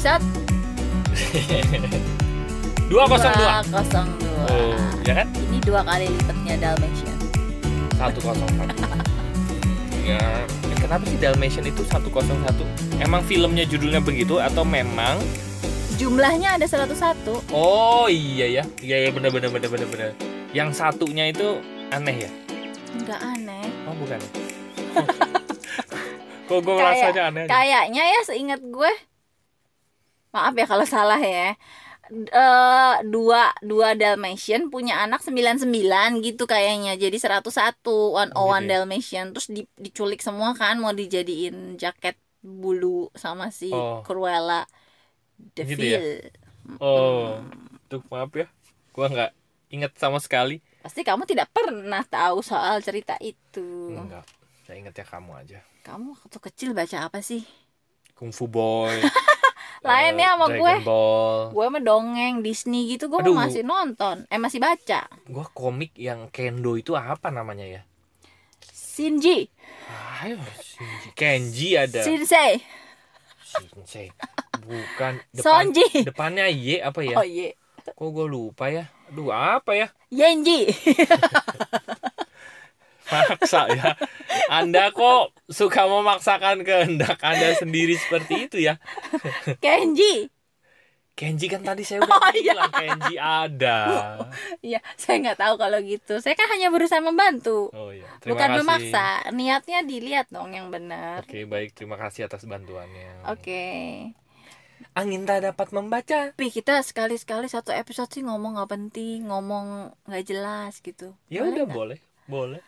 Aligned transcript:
episode 0.00 0.24
dua 2.88 3.04
kosong 3.04 3.32
dua 3.36 3.60
202. 3.68 4.48
oh 4.48 4.72
ya 5.04 5.12
kan 5.20 5.28
Ini 5.28 5.58
dua 5.60 5.84
kali 5.84 6.08
lipatnya 6.08 6.56
Dalmatian. 6.56 7.16
satu 8.00 8.18
kosong 8.24 8.48
satu 8.48 8.80
ya 10.00 10.24
kenapa 10.80 11.04
sih 11.04 11.20
Dalmatian 11.20 11.68
itu 11.68 11.84
satu 11.84 12.08
kosong 12.08 12.40
satu 12.48 12.64
emang 12.96 13.20
filmnya 13.28 13.68
judulnya 13.68 14.00
begitu 14.00 14.40
atau 14.40 14.64
memang 14.64 15.20
Jumlahnya 16.00 16.56
ada 16.56 16.64
101. 16.64 17.52
oh 17.52 18.08
iya 18.08 18.48
ya 18.48 18.64
iya 18.80 18.96
iya 19.04 19.10
benar 19.12 19.36
benar 19.36 19.52
benar 19.52 20.16
yang 20.56 20.72
satunya 20.72 21.28
itu 21.28 21.60
aneh 21.92 22.24
ya 22.24 22.30
Enggak 22.96 23.20
aneh. 23.20 23.68
oh 23.84 23.92
bukan 24.00 24.16
kok 26.48 26.58
gue 26.64 26.74
rasanya 26.74 27.22
aneh. 27.30 27.44
Kayaknya 27.46 28.02
ya 28.02 28.20
seingat 28.26 28.58
gue. 28.58 28.90
Maaf 30.30 30.54
ya 30.54 30.64
kalau 30.64 30.84
salah 30.84 31.18
ya. 31.18 31.54
Eh 32.10 32.94
dua 33.06 33.54
dua 33.60 33.94
Dalmatian 33.94 34.66
punya 34.66 34.98
anak 35.00 35.22
99 35.22 35.62
gitu 36.20 36.44
kayaknya. 36.44 36.94
Jadi 36.94 37.16
101 37.16 37.46
101 37.78 38.34
Oh, 38.34 38.50
gitu 38.50 38.66
ya? 38.66 38.68
Dalmatian 38.68 39.26
terus 39.30 39.46
di- 39.46 39.70
diculik 39.76 40.18
semua 40.18 40.50
kan 40.52 40.76
mau 40.76 40.90
dijadiin 40.90 41.76
jaket 41.76 42.14
bulu 42.40 43.12
sama 43.14 43.50
si 43.50 43.70
Oh. 43.70 44.02
Cruella 44.02 44.66
Gitu 45.54 45.72
Deville. 45.72 46.28
oh 46.78 47.40
tuh 47.86 48.04
maaf 48.06 48.28
ya 48.30 48.44
gue 48.90 49.06
nggak 49.06 49.30
inget 49.70 49.92
sama 49.94 50.18
sekali 50.18 50.60
Pasti 50.80 51.00
kamu 51.00 51.24
tidak 51.24 51.48
pernah 51.50 52.00
tahu 52.02 52.40
soal 52.40 52.80
cerita 52.80 53.16
itu. 53.18 53.88
enggak 53.90 54.24
saya 54.62 54.76
inget 54.78 54.94
ya 54.94 55.04
kamu 55.06 55.30
aja 55.34 55.58
Kamu 55.80 56.12
waktu 56.14 56.38
kecil 56.42 56.70
baca 56.70 57.08
apa 57.08 57.20
sih? 57.20 57.40
Kung 58.12 58.30
Fu 58.30 58.44
Boy 58.46 59.00
Lain 59.80 60.12
ya 60.14 60.34
sama 60.34 60.46
Dragon 60.46 60.58
gue. 60.58 60.74
Ball 60.82 61.38
Gue 61.50 61.66
mah 61.68 61.80
dongeng 61.80 62.34
Disney 62.40 62.90
gitu 62.90 63.08
gue 63.08 63.18
Aduh. 63.18 63.32
masih 63.32 63.62
nonton. 63.62 64.24
Eh 64.26 64.36
masih 64.36 64.58
baca. 64.58 65.08
gue 65.08 65.46
komik 65.50 65.92
yang 65.94 66.28
Kendo 66.28 66.74
itu 66.74 66.92
apa 66.92 67.28
namanya 67.28 67.64
ya 67.64 67.82
Shinji, 68.70 69.48
Ayo, 70.20 70.36
Shinji. 70.54 71.08
Kenji 71.14 71.68
ada 71.72 72.04
Shinsei, 72.04 72.60
Shinsei 73.40 74.12
bukan 74.60 75.24
depan, 75.32 75.40
Sonji. 75.72 75.88
depannya 76.04 76.44
Y 76.46 76.78
apa 76.78 77.00
ya 77.00 77.16
Oh 77.16 77.24
iya. 77.24 77.56
kok 77.80 77.96
gue 78.06 78.26
lupa 78.26 78.68
ya 78.68 78.92
aduh 79.08 79.32
apa 79.32 79.72
ya 79.72 79.88
Yenji. 80.10 80.68
maksa 83.10 83.60
ya 83.70 83.92
anda 84.48 84.90
kok 84.90 85.34
suka 85.46 85.84
memaksakan 85.84 86.62
kehendak 86.62 87.18
anda 87.20 87.52
sendiri 87.54 87.94
seperti 87.94 88.46
itu 88.46 88.56
ya 88.62 88.78
Kenji. 89.58 90.30
Kenji 91.10 91.52
kan 91.52 91.60
tadi 91.60 91.84
saya 91.84 92.00
udah 92.00 92.16
Oh, 92.16 92.32
iya. 92.32 92.56
bilang 92.56 92.72
Kenji 92.72 93.14
ada 93.20 93.78
Iya, 94.64 94.80
saya 94.96 95.20
nggak 95.20 95.36
tahu 95.36 95.54
kalau 95.60 95.76
gitu. 95.84 96.16
Saya 96.16 96.32
kan 96.32 96.48
hanya 96.48 96.72
berusaha 96.72 96.96
membantu, 97.04 97.68
oh 97.76 97.92
iya 97.92 98.08
terima 98.18 98.32
bukan 98.32 98.48
kasih 98.48 98.58
memaksa. 98.64 99.06
Niatnya 99.30 99.78
dilihat 99.84 100.32
dong 100.32 100.56
yang 100.56 100.72
benar. 100.72 101.20
oke 101.20 101.44
baik 101.44 101.76
terima 101.76 102.00
kasih 102.00 102.24
atas 102.24 102.48
bantuannya 102.48 103.28
Oke. 103.28 103.60
angin 104.90 105.22
tak 105.22 105.44
dapat 105.44 105.68
membaca 105.70 106.32
Tapi 106.32 106.48
kita 106.48 106.80
sekali-sekali 106.80 107.46
satu 107.46 107.70
episode 107.70 108.08
sih 108.08 108.24
ngomong 108.24 108.56
nggak 108.56 108.70
penting, 108.70 109.28
ngomong 109.28 109.92
nggak 110.08 110.24
jelas 110.24 110.80
gitu. 110.80 111.12
ya 111.28 111.44
Boleh 111.44 111.52
udah 111.52 111.66
boleh 111.68 111.98
boleh 112.24 112.60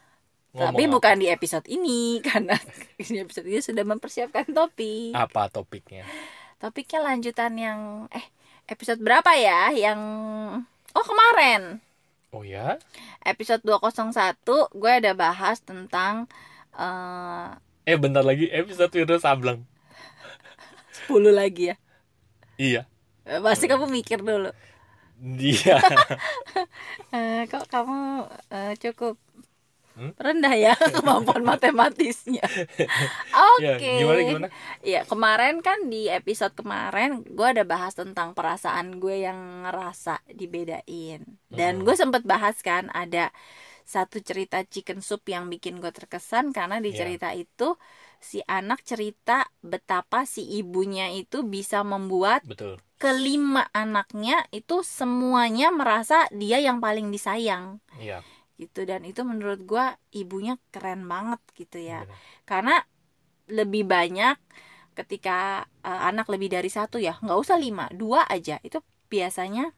Tapi 0.53 0.85
Ngomong 0.85 1.01
bukan 1.01 1.17
di 1.17 1.27
episode 1.27 1.65
ini 1.65 2.19
karena 2.29 2.53
di 2.95 3.17
episode 3.17 3.49
ini 3.49 3.59
sudah 3.59 3.85
mempersiapkan 3.85 4.53
topik. 4.53 5.17
apa 5.17 5.49
topiknya 5.49 6.05
Topiknya 6.57 7.01
lanjutan 7.03 7.53
yang 7.57 7.81
eh 8.09 8.23
episode 8.67 9.01
berapa 9.01 9.33
ya? 9.33 9.73
Yang 9.73 10.01
oh 10.93 11.05
kemarin 11.05 11.81
oh 12.31 12.45
ya 12.45 12.77
episode 13.21 13.61
201 13.61 14.41
gue 14.73 14.93
ada 14.93 15.13
bahas 15.13 15.61
tentang 15.61 16.29
eh 16.73 17.49
eh 17.85 17.97
bentar 17.97 18.21
lagi 18.21 18.49
episode 18.49 18.89
Wiro 18.91 19.17
Sableng 19.17 19.65
10 21.09 21.33
lagi 21.33 21.73
ya. 21.73 21.77
iya 22.57 22.83
Eh, 23.23 23.39
Pasti 23.39 23.71
kamu 23.71 23.87
mikir 23.87 24.19
dulu. 24.19 24.51
dia 25.17 25.79
Eh, 27.15 27.47
kok 27.47 27.71
kamu 27.71 28.27
eh, 28.51 28.75
cukup 28.77 29.15
Hmm? 29.93 30.13
rendah 30.17 30.55
ya 30.57 30.73
kemampuan 30.97 31.45
matematisnya. 31.45 32.41
ya 33.65 33.77
Oke. 33.77 33.93
gimana 34.01 34.21
gimana 34.25 34.49
Iya 34.81 35.05
kemarin 35.05 35.61
kan 35.61 35.87
di 35.87 36.09
episode 36.09 36.57
kemarin 36.57 37.21
gue 37.25 37.45
ada 37.47 37.63
bahas 37.63 37.93
tentang 37.93 38.33
perasaan 38.33 38.97
gue 38.97 39.25
yang 39.25 39.69
ngerasa 39.69 40.25
dibedain 40.33 41.23
dan 41.49 41.73
Mhm. 41.81 41.85
gue 41.85 41.95
sempet 41.95 42.23
bahas 42.25 42.57
kan 42.61 42.89
ada 42.93 43.29
satu 43.83 44.23
cerita 44.23 44.63
chicken 44.63 45.03
soup 45.03 45.27
yang 45.27 45.51
bikin 45.51 45.77
gue 45.77 45.91
terkesan 45.91 46.55
karena 46.55 46.79
di 46.79 46.95
Iya. 46.95 46.99
cerita 47.05 47.29
itu 47.35 47.75
si 48.17 48.39
anak 48.47 48.87
cerita 48.87 49.51
betapa 49.61 50.23
si 50.25 50.47
ibunya 50.57 51.11
itu 51.11 51.43
bisa 51.43 51.83
membuat 51.83 52.47
betul 52.47 52.79
kelima 52.97 53.67
anaknya 53.75 54.47
itu 54.55 54.87
semuanya 54.87 55.75
merasa 55.75 56.31
dia 56.31 56.63
yang 56.63 56.79
paling 56.79 57.11
disayang 57.11 57.83
iya 57.99 58.23
gitu. 58.61 58.85
Dan 58.91 59.05
itu 59.09 59.21
menurut 59.25 59.61
gue 59.65 59.85
ibunya 60.17 60.59
keren 60.75 61.05
banget 61.09 61.41
gitu 61.57 61.79
ya. 61.81 62.05
Benar. 62.05 62.19
karena 62.49 62.75
lebih 63.51 63.85
banyak 63.89 64.37
ketika 64.99 65.65
uh, 65.85 66.01
anak 66.09 66.29
lebih 66.33 66.49
dari 66.53 66.69
satu 66.69 67.01
ya 67.01 67.17
nggak 67.23 67.39
usah 67.41 67.57
lima 67.61 67.89
dua 67.93 68.25
aja. 68.29 68.61
Itu 68.65 68.85
biasanya 69.13 69.73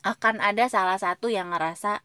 akan 0.00 0.40
ada 0.40 0.64
salah 0.72 0.96
satu 0.96 1.28
yang 1.28 1.52
ngerasa 1.52 2.00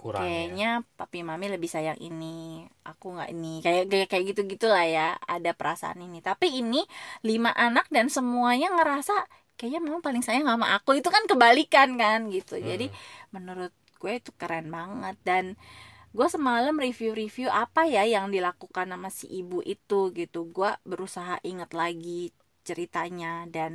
kurang 0.00 0.32
ya. 0.36 0.48
kayaknya 0.48 0.68
papi 0.96 1.20
mami 1.24 1.46
lebih 1.52 1.68
sayang 1.72 1.96
ini 2.00 2.64
aku 2.84 3.16
nggak 3.16 3.30
ini. 3.34 3.60
Kayak 3.64 3.84
kayak 3.92 4.06
kayak 4.12 4.24
gitu 4.32 4.40
gitulah 4.48 4.84
ya 4.84 5.16
ada 5.28 5.50
perasaan 5.56 6.00
ini. 6.04 6.20
Tapi 6.24 6.46
ini 6.60 6.84
lima 7.24 7.52
anak 7.56 7.88
dan 7.92 8.08
semuanya 8.12 8.72
ngerasa 8.76 9.12
kayaknya 9.56 9.80
memang 9.84 10.00
paling 10.04 10.24
sayang 10.24 10.44
sama 10.48 10.72
aku. 10.76 10.96
Itu 11.00 11.08
kan 11.12 11.24
kebalikan 11.28 11.96
kan 12.00 12.28
gitu. 12.32 12.56
Jadi 12.60 12.88
Hmm. 12.88 12.96
menurut 13.34 13.72
gue 14.00 14.12
itu 14.20 14.30
keren 14.40 14.66
banget 14.76 15.16
dan 15.28 15.44
gue 16.16 16.28
semalam 16.36 16.74
review-review 16.86 17.48
apa 17.64 17.86
ya 17.94 18.02
yang 18.14 18.26
dilakukan 18.34 18.86
sama 18.92 19.08
si 19.18 19.26
ibu 19.40 19.58
itu 19.62 20.10
gitu 20.20 20.40
gue 20.56 20.70
berusaha 20.90 21.38
inget 21.50 21.70
lagi 21.82 22.34
ceritanya 22.68 23.46
dan 23.56 23.72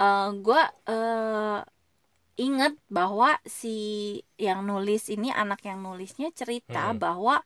eh 0.00 0.28
gue 0.44 0.60
eh 0.88 1.58
inget 2.40 2.74
bahwa 2.88 3.36
si 3.44 3.76
yang 4.40 4.64
nulis 4.64 5.12
ini 5.12 5.28
anak 5.42 5.60
yang 5.68 5.84
nulisnya 5.84 6.32
cerita 6.32 6.96
Hmm. 6.96 7.00
bahwa 7.04 7.36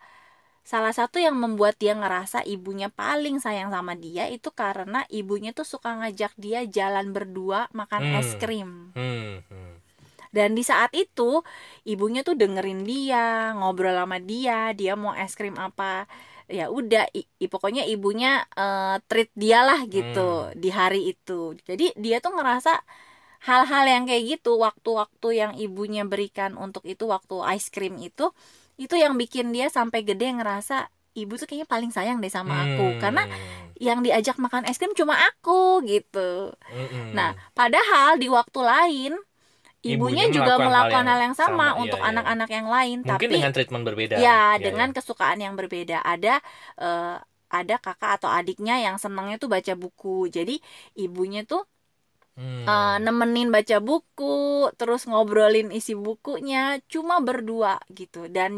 salah 0.64 0.94
satu 0.96 1.18
yang 1.20 1.36
membuat 1.36 1.76
dia 1.82 1.92
ngerasa 1.92 2.40
ibunya 2.48 2.88
paling 2.88 3.36
sayang 3.42 3.70
sama 3.74 3.94
dia 3.98 4.24
itu 4.32 4.48
karena 4.54 5.04
ibunya 5.12 5.50
tuh 5.52 5.66
suka 5.68 5.90
ngajak 6.00 6.32
dia 6.40 6.64
jalan 6.64 7.12
berdua 7.16 7.68
makan 7.76 8.02
es 8.20 8.32
Hmm. 8.32 8.40
krim 8.40 8.70
Hmm, 8.96 9.42
hmm. 9.50 9.72
Dan 10.36 10.50
di 10.58 10.62
saat 10.70 10.90
itu 11.02 11.22
ibunya 11.86 12.20
tuh 12.28 12.34
dengerin 12.40 12.80
dia, 12.90 13.54
ngobrol 13.58 13.94
sama 13.94 14.18
dia, 14.30 14.74
dia 14.78 14.92
mau 14.98 15.14
es 15.14 15.32
krim 15.38 15.56
apa. 15.66 16.10
Ya 16.58 16.68
udah, 16.78 17.08
i- 17.18 17.28
i- 17.42 17.50
pokoknya 17.54 17.82
ibunya 17.94 18.44
eh, 18.58 18.96
treat 19.08 19.30
dia 19.42 19.58
lah 19.68 19.80
gitu 19.88 20.20
Hmm. 20.50 20.54
di 20.62 20.68
hari 20.78 21.00
itu. 21.16 21.56
Jadi 21.68 21.84
dia 22.04 22.16
tuh 22.24 22.32
ngerasa 22.36 22.72
hal-hal 23.48 23.84
yang 23.84 24.04
kayak 24.08 24.24
gitu, 24.40 24.56
waktu-waktu 24.56 25.28
yang 25.36 25.52
ibunya 25.60 26.02
berikan 26.08 26.56
untuk 26.56 26.82
itu 26.88 27.04
waktu 27.04 27.34
es 27.54 27.68
krim 27.68 27.94
itu, 28.00 28.32
itu 28.80 28.94
yang 28.96 29.14
bikin 29.20 29.52
dia 29.54 29.68
sampai 29.68 30.00
gede 30.02 30.32
ngerasa 30.34 30.88
ibu 31.14 31.32
tuh 31.38 31.46
kayaknya 31.46 31.68
paling 31.70 31.90
sayang 31.94 32.18
deh 32.18 32.32
sama 32.32 32.54
aku 32.66 32.84
Hmm. 32.96 33.00
karena 33.02 33.22
yang 33.78 34.00
diajak 34.06 34.36
makan 34.40 34.64
es 34.66 34.78
krim 34.80 34.94
cuma 34.96 35.14
aku 35.14 35.84
gitu. 35.86 36.50
Mm-mm. 36.72 37.12
Nah, 37.14 37.36
padahal 37.54 38.18
di 38.18 38.26
waktu 38.32 38.60
lain 38.64 39.12
ibunya, 39.92 40.24
Ibunya 40.24 40.28
juga 40.36 40.52
melakukan 40.66 41.04
hal 41.06 41.08
hal 41.10 41.20
yang 41.24 41.34
yang 41.34 41.36
sama, 41.36 41.64
sama, 41.66 41.76
untuk 41.82 42.00
iya, 42.00 42.04
iya. 42.10 42.10
anak-anak 42.10 42.48
yang 42.56 42.68
lain, 42.76 42.98
mungkin 43.06 43.28
tapi 43.28 43.34
dengan 43.34 43.50
treatment 43.54 43.84
berbeda 43.88 44.16
ya 44.28 44.32
Iya, 44.32 44.60
dengan 44.64 44.88
iya. 44.88 44.94
kesukaan 44.96 45.38
yang 45.44 45.54
berbeda. 45.60 45.96
Ada 46.12 46.40
eh, 46.82 47.16
ada 47.58 47.74
kakak 47.84 48.10
atau 48.20 48.30
adiknya 48.38 48.74
yang 48.86 48.96
senangnya 49.02 49.36
tuh 49.42 49.50
baca 49.54 49.72
buku. 49.82 50.28
Jadi 50.36 50.52
ibunya 51.04 51.40
tuh 51.50 51.62
Hmm. 52.36 52.64
eh, 52.68 52.96
nemenin 53.04 53.48
baca 53.54 53.76
buku, 53.88 54.24
terus 54.78 55.00
ngobrolin 55.10 55.68
isi 55.78 55.92
bukunya 56.06 56.80
cuma 56.92 57.14
berdua 57.26 57.72
gitu. 57.98 58.18
Dan 58.36 58.52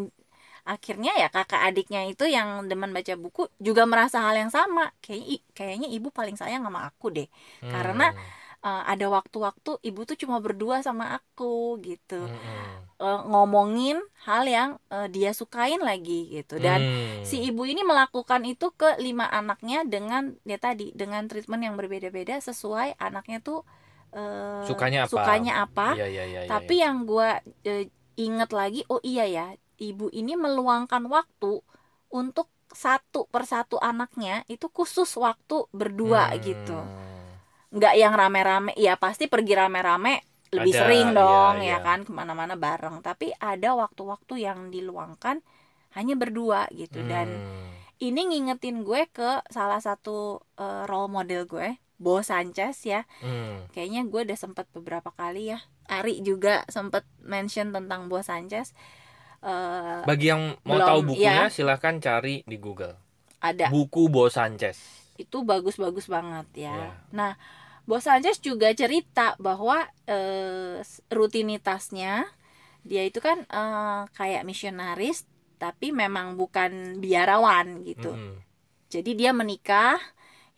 akhirnya 0.69 1.13
ya 1.23 1.29
kakak 1.35 1.63
adiknya 1.69 2.01
itu 2.11 2.25
yang 2.37 2.49
demen 2.71 2.93
baca 2.97 3.15
buku 3.25 3.41
juga 3.67 3.83
merasa 3.93 4.19
hal 4.27 4.37
yang 4.43 4.53
sama. 4.59 4.83
Kayak 5.05 5.43
kayaknya 5.59 5.89
ibu 5.97 6.09
paling 6.19 6.37
sayang 6.41 6.63
sama 6.67 6.81
aku 6.91 7.07
deh. 7.17 7.29
karena, 7.73 8.05
Hmm. 8.05 8.19
Uh, 8.63 8.83
ada 8.87 9.07
waktu-waktu 9.09 9.81
ibu 9.83 10.01
tuh 10.05 10.17
cuma 10.17 10.39
berdua 10.39 10.81
sama 10.81 11.17
aku 11.17 11.81
gitu 11.83 12.25
Mm-mm. 12.25 12.69
uh, 13.01 13.21
ngomongin 13.27 13.99
hal 14.25 14.45
yang 14.47 14.71
uh, 14.89 15.09
dia 15.09 15.33
sukain 15.33 15.81
lagi 15.81 16.31
gitu 16.31 16.57
dan 16.57 16.81
Hmm. 16.81 17.25
si 17.27 17.43
ibu 17.43 17.67
ini 17.67 17.83
melakukan 17.83 18.45
itu 18.47 18.71
ke 18.73 18.97
lima 19.03 19.27
anaknya 19.27 19.83
dengan 19.85 20.37
ya 20.45 20.57
tadi 20.57 20.93
dengan 20.95 21.27
treatment 21.27 21.63
yang 21.65 21.75
berbeda-beda 21.75 22.39
sesuai 22.39 22.95
anaknya 22.97 23.43
tuh 23.43 23.67
uh, 24.15 24.63
Sukanya 24.65 25.05
apa? 25.05 25.13
sukanya 25.13 25.53
apa 25.61 25.89
iya, 25.99 26.07
iya, 26.07 26.25
iya, 26.25 26.41
tapi 26.47 26.81
iya. 26.81 26.89
yang 26.89 27.05
gue 27.05 27.29
inget 28.17 28.51
lagi 28.53 28.81
oh 28.89 29.01
iya 29.03 29.25
ya 29.29 29.47
ibu 29.77 30.09
ini 30.11 30.37
meluangkan 30.37 31.05
waktu 31.07 31.61
untuk 32.09 32.49
satu 32.73 33.29
persatu 33.29 33.77
anaknya 33.79 34.43
itu 34.49 34.69
khusus 34.69 35.09
waktu 35.17 35.69
berdua 35.71 36.33
Hmm. 36.33 36.41
gitu 36.43 36.79
nggak 37.71 37.95
yang 37.95 38.15
rame-rame 38.15 38.73
ya 38.75 38.95
pasti 38.95 39.27
pergi 39.27 39.55
rame-rame 39.55 40.23
lebih 40.55 40.73
Ada, 40.73 40.81
sering 40.81 41.07
iya, 41.11 41.17
dong 41.17 41.55
iya. 41.59 41.71
ya 41.75 41.79
kan 41.83 41.99
ke 42.03 42.13
mana-mana 42.13 42.55
bareng 42.55 43.03
tapi 43.03 43.35
ada 43.37 43.75
waktu-waktu 43.75 44.35
yang 44.41 44.71
diluangkan 44.71 45.43
hanya 45.93 46.15
berdua 46.15 46.69
gitu 46.71 47.03
dan 47.03 47.27
Hmm. 47.27 47.73
ini 47.99 48.21
ngingetin 48.27 48.83
gue 48.83 49.09
ke 49.09 49.43
salah 49.49 49.81
satu 49.81 50.39
eh, 50.55 50.85
role 50.85 51.11
model 51.11 51.45
gue 51.45 51.77
Bo 51.97 52.21
Sanchez 52.21 52.79
ya 52.83 53.03
Hmm. 53.19 53.67
kayaknya 53.71 54.05
gue 54.05 54.21
udah 54.23 54.39
sempet 54.39 54.69
beberapa 54.71 55.11
kali 55.11 55.51
ya 55.51 55.59
Ari 55.87 56.19
juga 56.21 56.67
sempet 56.67 57.03
mention 57.21 57.71
tentang 57.71 58.07
Bo 58.07 58.21
Sanchez 58.21 58.73
Eh, 59.39 60.03
Bagi 60.03 60.27
yang 60.27 60.59
mau 60.65 60.75
Belum, 60.75 60.89
tahu 60.89 61.01
bukunya 61.13 61.47
iya. 61.47 61.53
silahkan 61.53 62.01
cari 62.01 62.43
di 62.43 62.57
Google. 62.57 62.97
ada 63.39 63.69
Buku 63.69 64.09
Bo 64.09 64.27
Sanchez. 64.27 65.06
Itu 65.19 65.43
bagus-bagus 65.43 66.07
banget 66.07 66.47
ya. 66.69 66.77
Iya. 66.77 66.91
Nah, 67.13 67.33
Bo 67.87 68.03
Sanchez 68.03 68.43
juga 68.43 68.71
cerita 68.75 69.39
bahwa 69.39 69.87
eh, 70.07 70.83
rutinitasnya 71.09 72.27
dia 72.87 73.03
itu 73.07 73.19
kan 73.19 73.43
eh, 73.47 74.03
kayak 74.15 74.47
misionaris 74.47 75.27
tapi 75.57 75.91
memang 75.91 76.37
bukan 76.37 77.01
biarawan 77.01 77.81
gitu. 77.87 78.13
Mm-mm. 78.13 78.43
Jadi 78.93 79.19
dia 79.19 79.35
menikah, 79.35 79.99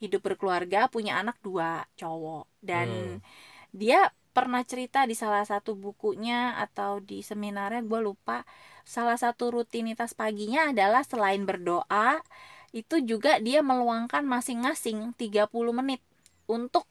hidup 0.03 0.21
berkeluarga, 0.27 0.91
punya 0.91 1.17
anak 1.23 1.39
dua 1.41 1.87
cowok 1.97 2.47
dan 2.61 2.89
Hmm. 2.89 3.19
dia 3.73 4.11
pernah 4.37 4.63
cerita 4.63 5.03
di 5.03 5.19
salah 5.19 5.43
satu 5.43 5.75
bukunya 5.75 6.55
atau 6.63 7.03
di 7.03 7.27
seminarnya 7.27 7.83
gue 7.83 7.99
lupa 7.99 8.47
salah 8.87 9.19
satu 9.19 9.51
rutinitas 9.51 10.15
paginya 10.15 10.71
adalah 10.71 11.03
selain 11.03 11.43
berdoa 11.43 12.23
itu 12.73 13.01
juga 13.05 13.41
dia 13.41 13.61
meluangkan 13.65 14.23
masing-masing 14.27 15.13
30 15.17 15.73
menit 15.73 16.01
untuk 16.49 16.85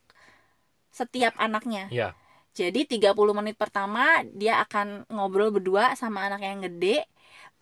setiap 0.90 1.34
anaknya. 1.38 1.88
Ya. 1.92 2.14
Jadi 2.56 2.84
30 2.88 3.32
menit 3.36 3.54
pertama 3.54 4.26
dia 4.34 4.58
akan 4.66 5.06
ngobrol 5.12 5.54
berdua 5.54 5.94
sama 5.94 6.26
anak 6.26 6.42
yang 6.42 6.60
gede. 6.64 7.06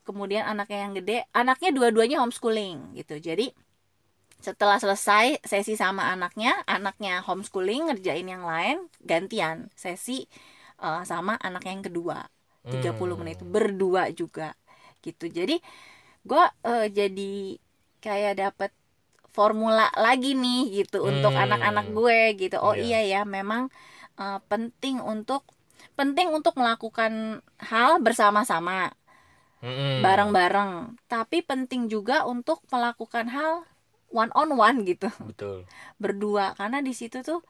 Kemudian 0.06 0.46
anaknya 0.46 0.78
yang 0.88 0.94
gede, 0.96 1.18
anaknya 1.34 1.70
dua-duanya 1.74 2.22
homeschooling 2.22 2.94
gitu. 2.96 3.18
Jadi 3.18 3.50
setelah 4.40 4.78
selesai 4.78 5.42
sesi 5.42 5.74
sama 5.74 6.12
anaknya, 6.14 6.52
anaknya 6.68 7.24
homeschooling 7.26 7.90
ngerjain 7.90 8.28
yang 8.28 8.44
lain, 8.46 8.86
gantian 9.02 9.68
sesi 9.74 10.28
eh, 10.80 11.02
sama 11.04 11.34
anak 11.42 11.64
yang 11.66 11.82
kedua. 11.84 12.18
30 12.72 13.14
Hmm. 13.14 13.22
menit 13.22 13.38
berdua 13.42 14.10
juga 14.10 14.54
gitu. 15.04 15.26
Jadi 15.30 15.62
gua 16.26 16.50
eh, 16.66 16.86
jadi 16.90 17.58
kayak 18.04 18.34
dapet 18.42 18.70
formula 19.36 19.86
lagi 20.06 20.32
nih 20.44 20.60
gitu 20.84 20.96
untuk 21.10 21.32
Hmm. 21.32 21.42
anak-anak 21.44 21.86
gue 21.96 22.18
gitu. 22.42 22.56
Oh 22.66 22.74
Iya. 22.76 22.82
iya 22.86 23.00
ya, 23.12 23.20
memang 23.36 23.62
eh, 24.20 24.38
penting 24.50 24.96
untuk 25.04 25.42
penting 25.98 26.28
untuk 26.36 26.54
melakukan 26.60 27.12
hal 27.70 27.90
bersama-sama, 28.06 28.92
Mm-mm. 29.62 30.02
bareng-bareng. 30.04 30.72
Tapi 31.08 31.38
penting 31.44 31.88
juga 31.92 32.24
untuk 32.28 32.58
melakukan 32.72 33.26
hal 33.32 33.64
one 34.12 34.32
on 34.36 34.50
one 34.56 34.78
gitu, 34.88 35.08
Betul. 35.20 35.64
berdua. 36.02 36.54
Karena 36.58 36.78
di 36.84 36.92
situ 36.96 37.22
tuh 37.26 37.40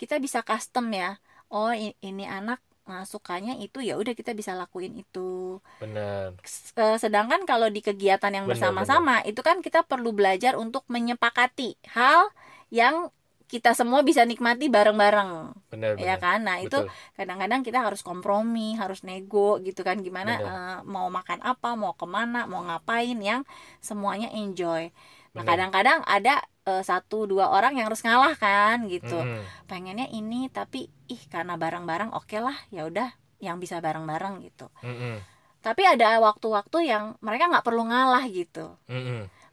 kita 0.00 0.18
bisa 0.22 0.40
custom 0.46 0.90
ya. 0.92 1.18
Oh 1.52 1.70
ini 1.74 2.24
anak 2.26 2.58
nah, 2.86 3.02
sukanya 3.02 3.58
itu 3.58 3.82
ya 3.82 3.98
udah 3.98 4.14
kita 4.14 4.30
bisa 4.32 4.54
lakuin 4.54 4.94
itu. 4.96 5.58
Benar. 5.82 6.38
Eh, 6.78 6.96
sedangkan 7.02 7.42
kalau 7.42 7.66
di 7.66 7.82
kegiatan 7.82 8.30
yang 8.30 8.46
bersama-sama 8.46 9.20
itu 9.26 9.42
kan 9.42 9.58
kita 9.60 9.82
perlu 9.82 10.14
belajar 10.14 10.54
untuk 10.54 10.86
menyepakati 10.86 11.76
hal 11.92 12.30
yang 12.70 13.10
kita 13.46 13.78
semua 13.78 14.02
bisa 14.02 14.26
nikmati 14.26 14.66
bareng-bareng. 14.66 15.54
Benar, 15.70 15.98
ya 16.02 16.18
benar. 16.18 16.18
kan? 16.18 16.38
Nah 16.42 16.56
itu 16.58 16.78
kadang-kadang 17.14 17.62
kita 17.62 17.78
harus 17.78 18.02
kompromi 18.02 18.74
harus 18.74 19.06
nego 19.06 19.62
gitu 19.62 19.86
kan. 19.86 20.02
Gimana 20.02 20.32
eh, 20.38 20.78
mau 20.86 21.06
makan 21.10 21.42
apa 21.42 21.78
mau 21.78 21.94
ke 21.94 22.06
mana 22.06 22.46
mau 22.50 22.66
ngapain 22.66 23.18
yang 23.18 23.46
semuanya 23.78 24.30
enjoy 24.34 24.90
nah 25.36 25.44
kadang-kadang 25.44 26.00
ada 26.08 26.40
eh, 26.64 26.80
satu 26.80 27.28
dua 27.28 27.52
orang 27.52 27.76
yang 27.76 27.92
harus 27.92 28.00
ngalah 28.00 28.32
kan 28.40 28.88
gitu. 28.88 29.20
Mm-mm. 29.20 29.44
pengennya 29.68 30.08
ini 30.08 30.48
tapi 30.48 30.88
ih 31.12 31.22
karena 31.28 31.60
bareng-bareng 31.60 32.16
oke 32.16 32.40
lah 32.40 32.56
ya 32.72 32.88
udah 32.88 33.12
yang 33.44 33.60
bisa 33.60 33.84
bareng-bareng 33.84 34.40
gitu. 34.48 34.72
Mm-mm. 34.80 35.20
tapi 35.60 35.82
ada 35.84 36.22
waktu-waktu 36.22 36.78
yang 36.88 37.04
mereka 37.20 37.50
nggak 37.50 37.66
perlu 37.66 37.84
ngalah 37.90 38.24
gitu. 38.32 38.78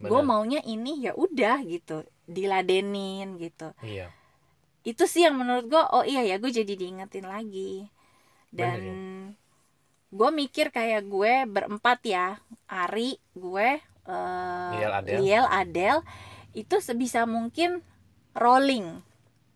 Gue 0.03 0.21
maunya 0.21 0.62
ini 0.63 1.03
ya 1.03 1.12
udah 1.18 1.63
gitu. 1.65 2.06
Diladenin 2.24 3.36
gitu. 3.41 3.75
Iya. 3.83 4.07
itu 4.83 5.07
sih 5.07 5.24
yang 5.24 5.39
menurut 5.39 5.65
gue 5.71 5.79
oh 5.79 6.03
iya 6.03 6.27
ya 6.27 6.36
gue 6.39 6.51
jadi 6.51 6.74
diingetin 6.75 7.27
lagi. 7.27 7.88
Dan 8.51 8.77
Bener 8.79 9.01
gue 10.13 10.29
mikir 10.29 10.69
kayak 10.69 11.09
gue 11.09 11.50
berempat 11.50 12.00
ya. 12.06 12.38
Ari 12.69 13.18
gue 13.33 13.81
eh, 14.05 14.71
Liel, 14.75 14.91
Adel. 14.91 15.17
Liel, 15.21 15.45
Adel 15.47 15.97
itu 16.53 16.75
sebisa 16.79 17.25
mungkin 17.25 17.81
rolling 18.33 19.01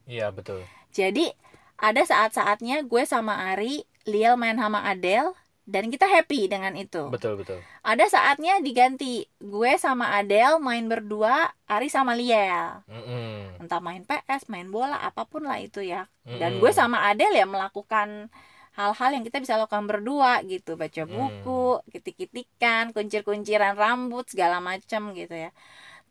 Iya, 0.08 0.32
betul. 0.32 0.64
jadi 0.90 1.36
ada 1.78 2.02
saat-saatnya 2.02 2.82
gue 2.84 3.04
sama 3.06 3.54
Ari 3.54 3.84
Liel 4.08 4.34
main 4.34 4.56
sama 4.58 4.88
Adel 4.88 5.36
dan 5.68 5.92
kita 5.92 6.08
happy 6.08 6.48
dengan 6.48 6.74
itu 6.74 7.12
Betul, 7.12 7.36
betul. 7.38 7.60
ada 7.84 8.08
saatnya 8.08 8.64
diganti 8.64 9.28
gue 9.38 9.72
sama 9.76 10.16
Adel 10.16 10.64
main 10.64 10.88
berdua 10.88 11.52
Ari 11.68 11.92
sama 11.92 12.16
Liel 12.16 12.82
Mm-mm. 12.88 13.60
entah 13.60 13.84
main 13.84 14.02
PS 14.02 14.48
main 14.48 14.72
bola 14.72 14.96
apa 14.98 15.28
pun 15.28 15.44
lah 15.44 15.60
itu 15.60 15.84
ya 15.84 16.08
dan 16.24 16.56
Mm-mm. 16.56 16.62
gue 16.64 16.72
sama 16.72 17.04
Adel 17.06 17.36
ya 17.36 17.44
melakukan 17.44 18.32
hal-hal 18.78 19.10
yang 19.16 19.24
kita 19.28 19.38
bisa 19.44 19.58
lakukan 19.60 19.86
berdua 19.90 20.40
gitu. 20.46 20.78
Baca 20.78 21.02
Hmm. 21.04 21.12
buku 21.12 21.64
kitik-kitikan 21.92 22.94
kuncir-kunciran 22.96 23.74
rambut 23.76 24.26
segala 24.30 24.58
macam 24.62 25.12
gitu 25.18 25.34
ya. 25.34 25.50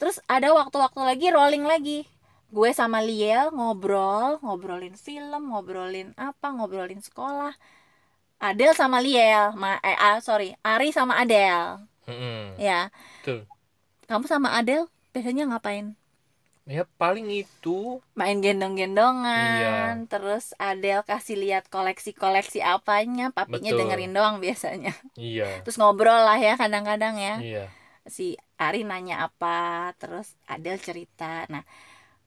Terus 0.00 0.20
ada 0.28 0.52
waktu-waktu 0.52 1.00
lagi 1.00 1.26
rolling 1.32 1.64
lagi. 1.64 1.98
Gue 2.52 2.70
sama 2.74 2.98
Liel 3.02 3.50
ngobrol 3.54 4.38
ngobrolin 4.44 4.94
film 4.98 5.50
ngobrolin 5.50 6.12
apa 6.18 6.46
ngobrolin 6.54 7.00
sekolah. 7.02 7.54
Adel 8.40 8.72
sama 8.76 9.00
Liel 9.00 9.56
ma 9.56 9.80
eh 9.80 9.96
ah, 9.96 10.18
sorry 10.20 10.52
Ari 10.60 10.92
sama 10.92 11.16
Adel. 11.22 11.80
Mm-mm. 12.06 12.54
ya. 12.60 12.90
Betul. 13.22 13.48
kamu 14.06 14.26
sama 14.30 14.54
Adel 14.54 14.86
biasanya 15.10 15.50
ngapain 15.50 15.98
Ya 16.66 16.82
paling 16.98 17.30
itu 17.30 18.02
main 18.18 18.42
gendong-gendongan 18.42 20.10
terus 20.10 20.50
Adel 20.58 21.06
kasih 21.06 21.38
lihat 21.38 21.70
koleksi-koleksi 21.70 22.58
apanya 22.58 23.30
papinya 23.30 23.70
Betul. 23.70 23.80
dengerin 23.86 24.12
doang 24.12 24.36
biasanya 24.42 24.90
iya. 25.14 25.46
terus 25.64 25.78
ngobrol 25.78 26.26
lah 26.26 26.34
ya 26.36 26.58
kadang-kadang 26.58 27.14
ya 27.22 27.34
Iya. 27.38 27.64
si 28.10 28.34
Ari 28.58 28.82
nanya 28.82 29.30
apa 29.30 29.94
terus 29.94 30.34
Adel 30.50 30.82
cerita 30.82 31.46
nah 31.46 31.62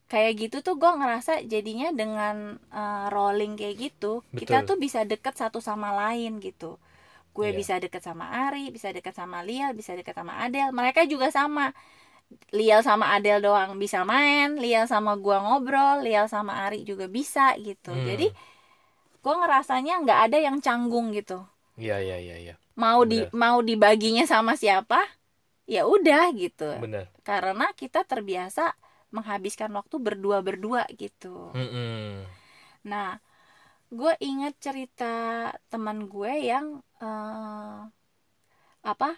kayak 0.07 0.33
gitu 0.39 0.57
tuh 0.63 0.79
gue 0.79 0.87
ngerasa 0.87 1.43
jadinya 1.43 1.91
dengan 1.91 2.55
eh, 2.71 3.05
rolling 3.11 3.59
kayak 3.59 3.75
gitu 3.91 4.23
kita 4.33 4.63
Betul. 4.63 4.67
tuh 4.71 4.77
bisa 4.79 4.99
deket 5.03 5.35
satu 5.35 5.59
sama 5.59 5.91
lain 5.91 6.39
gitu 6.39 6.79
gue 7.35 7.47
Iya. 7.51 7.55
bisa 7.59 7.73
deket 7.75 8.07
sama 8.07 8.31
Ari 8.47 8.71
bisa 8.71 8.89
deket 8.89 9.13
sama 9.13 9.43
Liel 9.43 9.75
bisa 9.75 9.93
deket 9.99 10.15
sama 10.15 10.39
Adel 10.41 10.71
mereka 10.71 11.03
juga 11.03 11.27
sama 11.27 11.75
Liel 12.49 12.81
sama 12.81 13.13
Adel 13.13 13.41
doang 13.41 13.77
bisa 13.77 14.05
main 14.05 14.57
Liel 14.57 14.85
sama 14.85 15.17
gua 15.17 15.41
ngobrol 15.41 16.05
Liel 16.05 16.29
sama 16.29 16.65
Ari 16.65 16.85
juga 16.85 17.09
bisa 17.09 17.53
gitu 17.57 17.89
Hmm. 17.93 18.05
jadi 18.05 18.27
gue 19.19 19.33
ngerasanya 19.35 19.99
nggak 20.07 20.19
ada 20.31 20.37
yang 20.39 20.57
canggung 20.63 21.11
gitu 21.11 21.43
Iya, 21.75 21.99
iya, 21.99 22.17
iya, 22.19 22.35
iya. 22.39 22.53
mau 22.75 23.03
di 23.03 23.23
Bener. 23.23 23.35
mau 23.35 23.59
dibaginya 23.59 24.23
sama 24.23 24.55
siapa 24.55 25.03
ya 25.67 25.83
udah 25.85 26.31
gitu 26.33 26.69
Benar. 26.79 27.11
karena 27.21 27.69
kita 27.75 28.03
terbiasa 28.03 28.73
menghabiskan 29.11 29.69
waktu 29.73 29.95
berdua 29.99 30.39
berdua 30.39 30.85
gitu 30.95 31.51
Mm-mm. 31.51 32.23
nah 32.85 33.17
gue 33.89 34.13
ingat 34.21 34.53
cerita 34.61 35.49
teman 35.67 36.05
gue 36.05 36.31
yang 36.45 36.77
eh, 37.01 37.79
apa 38.85 39.09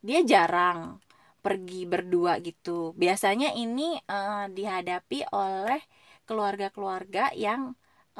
dia 0.00 0.20
jarang 0.22 1.00
pergi 1.46 1.76
berdua 1.92 2.32
gitu 2.46 2.70
biasanya 3.02 3.48
ini 3.62 3.82
eh, 4.12 4.34
dihadapi 4.56 5.16
oleh 5.36 5.80
keluarga-keluarga 6.28 7.20
yang 7.44 7.62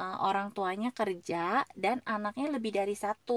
eh, 0.01 0.15
orang 0.27 0.47
tuanya 0.55 0.89
kerja 0.99 1.37
dan 1.83 1.97
anaknya 2.13 2.45
lebih 2.55 2.71
dari 2.79 2.95
satu 3.05 3.33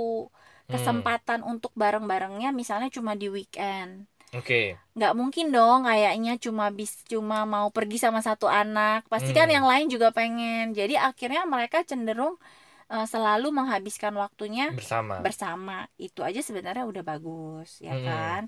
Hmm. 0.68 1.00
kesempatan 1.00 1.40
untuk 1.52 1.72
bareng-barengnya 1.82 2.48
misalnya 2.60 2.88
cuma 2.96 3.12
di 3.20 3.26
weekend 3.36 3.90
Oke. 4.34 4.78
nggak 4.96 5.12
mungkin 5.20 5.46
dong 5.54 5.78
kayaknya 5.88 6.30
cuma 6.44 6.64
bis 6.78 6.92
cuma 7.12 7.36
mau 7.54 7.68
pergi 7.76 7.96
sama 8.04 8.20
satu 8.28 8.46
anak 8.60 8.98
pasti 9.12 9.30
kan 9.38 9.46
Hmm. 9.46 9.56
yang 9.56 9.62
lain 9.70 9.86
juga 9.94 10.08
pengen 10.18 10.62
jadi 10.78 10.94
akhirnya 11.08 11.42
mereka 11.54 11.78
cenderung 11.90 12.34
eh, 12.92 13.06
selalu 13.12 13.46
menghabiskan 13.58 14.14
waktunya 14.24 14.64
Bersama. 14.76 15.18
bersama 15.24 15.72
itu 16.06 16.20
aja 16.28 16.40
sebenarnya 16.48 16.84
udah 16.90 17.04
bagus 17.10 17.68
ya 17.88 17.92
Mm-mm. 17.92 18.06
kan 18.06 18.42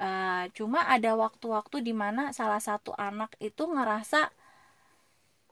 Eh, 0.00 0.44
cuma 0.56 0.80
ada 0.88 1.12
waktu-waktu 1.12 1.84
di 1.84 1.92
mana 1.92 2.32
salah 2.32 2.56
satu 2.56 2.96
anak 2.96 3.36
itu 3.36 3.68
ngerasa 3.68 4.32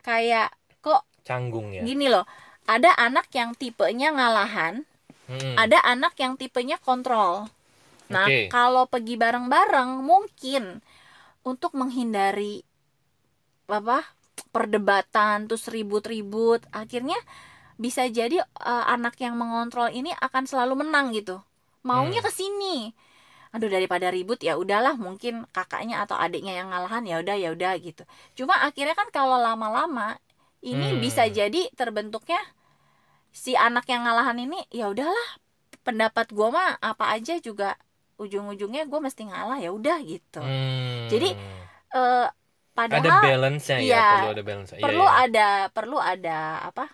kayak 0.00 0.48
kok 0.80 1.04
Canggung 1.20 1.76
ya. 1.76 1.84
gini 1.84 2.08
loh 2.08 2.24
ada 2.64 2.96
anak 2.96 3.28
yang 3.36 3.52
tipenya 3.52 4.08
ngalahan 4.08 4.88
Mm-mm. 5.28 5.52
ada 5.60 5.84
anak 5.84 6.16
yang 6.16 6.40
tipenya 6.40 6.80
kontrol 6.80 7.52
nah 8.08 8.24
Oke. 8.24 8.48
kalau 8.48 8.88
pergi 8.88 9.20
bareng-bareng 9.20 10.00
mungkin 10.00 10.80
untuk 11.44 11.76
menghindari 11.76 12.64
apa 13.68 14.00
perdebatan 14.48 15.44
terus 15.44 15.68
ribut-ribut 15.68 16.64
akhirnya 16.72 17.20
bisa 17.76 18.08
jadi 18.08 18.40
eh, 18.40 18.84
anak 18.88 19.20
yang 19.20 19.36
mengontrol 19.36 19.92
ini 19.92 20.08
akan 20.24 20.48
selalu 20.48 20.88
menang 20.88 21.12
gitu 21.12 21.36
maunya 21.84 22.24
Hmm. 22.24 22.26
ke 22.26 22.32
sini 22.32 22.76
aduh 23.54 23.70
daripada 23.72 24.12
ribut 24.12 24.40
ya 24.44 24.60
udahlah 24.60 24.94
mungkin 25.00 25.48
kakaknya 25.56 26.04
atau 26.04 26.16
adiknya 26.20 26.60
yang 26.60 26.68
ngalahan 26.68 27.04
ya 27.08 27.16
udah 27.22 27.36
ya 27.38 27.48
udah 27.56 27.72
gitu 27.80 28.02
cuma 28.36 28.60
akhirnya 28.62 28.92
kan 28.92 29.08
kalau 29.08 29.40
lama-lama 29.40 30.20
ini 30.60 30.96
Hmm. 30.96 31.00
bisa 31.00 31.24
jadi 31.30 31.70
terbentuknya 31.78 32.40
si 33.30 33.54
anak 33.54 33.86
yang 33.88 34.04
ngalahan 34.04 34.36
ini 34.40 34.58
ya 34.68 34.90
udahlah 34.90 35.28
pendapat 35.86 36.28
gua 36.34 36.48
mah 36.52 36.70
apa 36.82 37.14
aja 37.16 37.38
juga 37.40 37.78
ujung-ujungnya 38.18 38.90
gue 38.90 38.98
mesti 38.98 39.30
ngalah 39.30 39.62
ya 39.62 39.70
udah 39.70 39.96
gitu 40.02 40.42
Hmm. 40.42 41.06
Jadi, 41.08 41.38
eh 41.94 42.26
padahal 42.74 43.00
ada 43.06 43.22
balance-nya 43.22 43.78
ya, 43.78 43.86
iya, 43.86 44.06
perlu 44.18 44.30
ada 44.34 44.42
balance. 44.44 44.70
Iya, 44.74 44.82
perlu 44.82 45.06
iya. 45.06 45.14
ada 45.24 45.46
perlu 45.70 45.98
ada 45.98 46.38
apa 46.66 46.84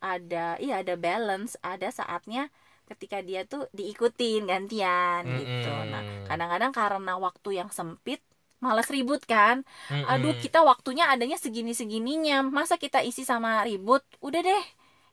ada 0.00 0.44
iya 0.60 0.74
ada 0.84 0.94
balance 0.96 1.56
ada 1.64 1.88
saatnya 1.88 2.52
ketika 2.86 3.18
dia 3.20 3.42
tuh 3.42 3.66
diikutin 3.74 4.46
gantian 4.46 5.22
gitu. 5.42 5.72
Nah 5.90 6.02
kadang-kadang 6.30 6.72
karena 6.72 7.12
waktu 7.18 7.58
yang 7.62 7.70
sempit 7.74 8.22
malas 8.62 8.88
ribut 8.88 9.20
kan. 9.26 9.66
Mm-mm. 9.92 10.08
aduh 10.08 10.34
kita 10.38 10.64
waktunya 10.64 11.10
adanya 11.10 11.36
segini 11.36 11.76
segininya 11.76 12.46
masa 12.46 12.78
kita 12.78 13.02
isi 13.02 13.26
sama 13.26 13.66
ribut? 13.66 14.06
Udah 14.22 14.40
deh 14.40 14.64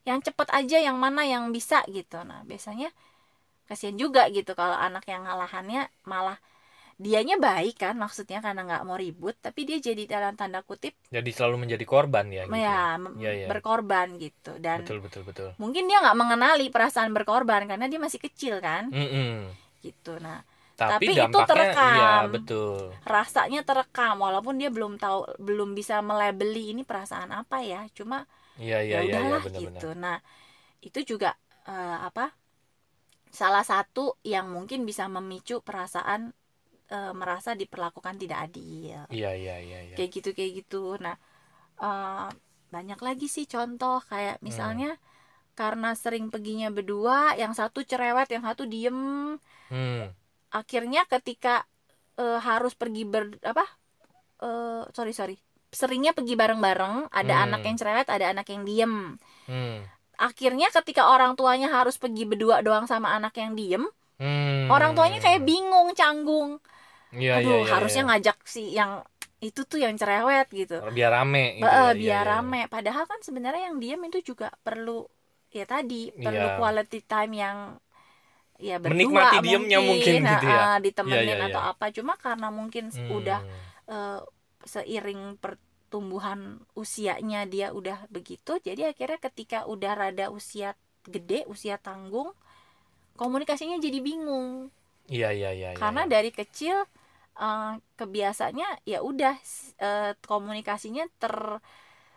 yang 0.04 0.20
cepet 0.20 0.48
aja 0.52 0.78
yang 0.80 0.96
mana 0.96 1.26
yang 1.26 1.50
bisa 1.50 1.82
gitu. 1.90 2.22
Nah 2.24 2.46
biasanya 2.46 2.94
kasihan 3.64 3.96
juga 3.96 4.28
gitu 4.28 4.52
kalau 4.52 4.76
anak 4.76 5.08
yang 5.08 5.24
ngalahannya 5.24 5.88
malah 6.04 6.36
dianya 6.94 7.36
baik 7.36 7.74
kan 7.82 7.94
maksudnya 7.98 8.38
karena 8.38 8.60
nggak 8.62 8.82
mau 8.86 8.94
ribut 8.94 9.34
tapi 9.42 9.66
dia 9.66 9.78
jadi 9.82 10.02
dalam 10.06 10.34
tanda 10.38 10.62
kutip 10.62 10.94
jadi 11.10 11.30
selalu 11.34 11.66
menjadi 11.66 11.84
korban 11.86 12.26
ya 12.30 12.44
gitu. 12.46 12.54
ya 12.58 12.80
mem- 13.02 13.18
Iya, 13.18 13.30
iya. 13.34 13.46
berkorban 13.50 14.08
gitu 14.18 14.52
dan 14.62 14.78
betul 14.82 14.98
betul 15.02 15.22
betul. 15.26 15.48
mungkin 15.58 15.84
dia 15.90 15.98
nggak 16.02 16.16
mengenali 16.18 16.66
perasaan 16.70 17.10
berkorban 17.10 17.66
karena 17.66 17.86
dia 17.90 17.98
masih 17.98 18.20
kecil 18.22 18.62
kan 18.62 18.90
Mm-mm. 18.94 19.50
gitu 19.82 20.16
nah 20.22 20.42
Tapi, 20.74 21.06
Tapi 21.06 21.06
itu 21.06 21.18
dampaknya 21.22 21.46
terekam. 21.54 21.94
iya 21.94 22.12
betul. 22.34 22.78
rasanya 23.06 23.60
terekam 23.62 24.14
walaupun 24.18 24.58
dia 24.58 24.70
belum 24.74 24.98
tahu 24.98 25.38
belum 25.38 25.70
bisa 25.78 26.02
melebeli 26.02 26.74
ini 26.74 26.82
perasaan 26.82 27.30
apa 27.30 27.62
ya 27.62 27.86
cuma 27.94 28.26
Iya 28.58 28.82
iya 28.82 28.98
ya 28.98 28.98
iya 28.98 28.98
iya 29.02 29.10
udahlah 29.22 29.40
benar-benar. 29.46 29.80
gitu 29.82 29.88
nah 29.94 30.18
itu 30.82 31.00
juga 31.14 31.30
eh, 31.66 31.98
apa 32.08 32.34
salah 33.34 33.64
satu 33.66 34.04
yang 34.22 34.46
mungkin 34.54 34.86
bisa 34.88 35.04
memicu 35.10 35.58
perasaan 35.62 36.30
eh, 36.90 37.12
merasa 37.12 37.54
diperlakukan 37.54 38.20
tidak 38.20 38.50
adil 38.50 39.00
Iya 39.08 39.30
iya 39.32 39.56
iya 39.60 39.78
iya. 39.88 39.96
kayak 39.96 40.10
gitu 40.10 40.30
kayak 40.32 40.52
gitu 40.64 40.96
nah 41.00 41.16
eh, 41.80 42.28
banyak 42.68 42.98
lagi 42.98 43.26
sih 43.30 43.46
contoh 43.46 44.02
kayak 44.04 44.40
Hmm. 44.40 44.44
misalnya 44.44 44.90
karena 45.54 45.94
sering 45.94 46.34
perginya 46.34 46.66
berdua 46.68 47.38
yang 47.38 47.54
satu 47.54 47.86
cerewet 47.86 48.26
yang 48.28 48.42
satu 48.42 48.66
diem 48.66 49.38
Hmm. 49.70 50.10
akhirnya 50.50 51.06
ketika 51.06 51.64
eh, 52.14 52.38
harus 52.38 52.74
pergi 52.74 53.02
ber 53.02 53.38
apa 53.42 53.64
eh, 54.42 54.82
sorry 54.90 55.10
sorry 55.10 55.36
seringnya 55.74 56.14
pergi 56.14 56.38
bareng-bareng 56.38 57.10
ada 57.10 57.34
Hmm. 57.34 57.44
anak 57.50 57.60
yang 57.66 57.76
cerewet 57.78 58.06
ada 58.06 58.30
anak 58.30 58.46
yang 58.50 58.62
diem 58.62 59.18
Hmm. 59.46 59.82
akhirnya 60.14 60.70
ketika 60.70 61.10
orang 61.10 61.34
tuanya 61.34 61.66
harus 61.70 61.98
pergi 61.98 62.22
berdua 62.22 62.62
doang 62.62 62.86
sama 62.86 63.14
anak 63.14 63.34
yang 63.34 63.58
diem 63.58 63.82
Hmm. 64.14 64.70
orang 64.70 64.94
tuanya 64.94 65.18
kayak 65.18 65.42
bingung 65.42 65.90
canggung 65.98 66.62
Iya, 67.14 67.32
aduh 67.38 67.52
iya, 67.54 67.56
iya, 67.62 67.72
harusnya 67.74 68.02
iya. 68.02 68.08
ngajak 68.10 68.38
si 68.48 68.62
yang 68.78 68.92
itu 69.44 69.60
tuh 69.68 69.78
yang 69.84 69.94
cerewet 70.00 70.48
gitu 70.50 70.76
biar 70.96 71.10
rame 71.12 71.44
gitu 71.60 71.64
Ba- 71.64 71.74
ya, 71.74 71.80
iya, 71.92 71.92
biar 72.02 72.24
iya. 72.24 72.32
rame 72.32 72.60
padahal 72.74 73.04
kan 73.10 73.20
sebenarnya 73.26 73.62
yang 73.70 73.76
diem 73.82 74.00
itu 74.08 74.18
juga 74.34 74.48
perlu 74.66 75.04
ya 75.54 75.64
tadi 75.68 76.10
perlu 76.10 76.46
Iya. 76.50 76.56
quality 76.58 76.98
time 77.06 77.32
yang 77.44 77.58
ya 78.58 78.76
berdua 78.78 78.94
Menikmati 78.94 79.36
diemnya 79.44 79.78
mungkin 79.82 80.14
gitu 80.22 80.46
ya. 80.46 80.78
ditemenin 80.80 81.26
Iya, 81.26 81.34
iya, 81.36 81.46
atau 81.50 81.60
iya. 81.60 81.70
apa 81.74 81.86
cuma 81.96 82.14
karena 82.16 82.48
mungkin 82.54 82.84
Hmm. 82.94 83.10
udah 83.18 83.40
eh, 83.90 84.20
seiring 84.64 85.22
pertumbuhan 85.42 86.40
usianya 86.78 87.44
dia 87.50 87.74
udah 87.74 88.06
begitu 88.08 88.56
jadi 88.62 88.94
akhirnya 88.94 89.18
ketika 89.20 89.58
udah 89.68 89.92
rada 89.92 90.26
usia 90.32 90.72
gede 91.04 91.44
usia 91.50 91.76
tanggung 91.76 92.32
komunikasinya 93.18 93.78
jadi 93.78 93.98
bingung 94.00 94.70
Iya 95.08 95.28
iya 95.36 95.50
iya. 95.52 95.68
iya, 95.76 95.76
karena 95.76 96.02
iya. 96.08 96.12
dari 96.14 96.30
kecil 96.32 96.76
eh, 97.38 97.72
kebiasaannya 97.98 98.68
ya 98.86 98.98
udah 99.02 99.34
eh, 99.80 100.12
komunikasinya 100.22 101.04
ter 101.18 101.34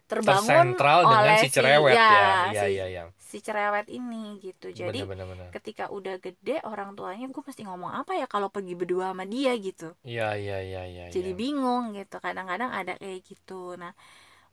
terbangun 0.07 0.47
tersentral 0.47 0.99
dengan 1.03 1.19
oleh 1.19 1.37
si 1.43 1.47
cerewet 1.51 1.91
ya. 1.99 2.11
Iya 2.47 2.63
si, 2.63 2.71
iya 2.79 2.85
iya. 2.87 3.03
si 3.19 3.37
cerewet 3.43 3.87
ini 3.91 4.39
gitu 4.39 4.71
jadi 4.71 5.03
Benar 5.03 5.11
benar 5.11 5.27
benar. 5.27 5.47
ketika 5.51 5.91
udah 5.91 6.15
gede 6.23 6.63
orang 6.63 6.95
tuanya 6.95 7.27
gue 7.27 7.43
mesti 7.43 7.67
ngomong 7.67 7.91
apa 7.91 8.15
ya 8.15 8.23
kalau 8.31 8.47
pergi 8.47 8.79
berdua 8.79 9.11
sama 9.11 9.27
dia 9.27 9.51
gitu 9.59 9.91
Iya 10.07 10.39
iya 10.39 10.57
iya 10.63 10.81
iya. 10.87 11.03
jadi 11.11 11.35
iya. 11.35 11.39
bingung 11.39 11.91
gitu 11.91 12.23
kadang-kadang 12.23 12.71
ada 12.71 12.95
kayak 12.95 13.19
gitu 13.27 13.75
nah 13.75 13.91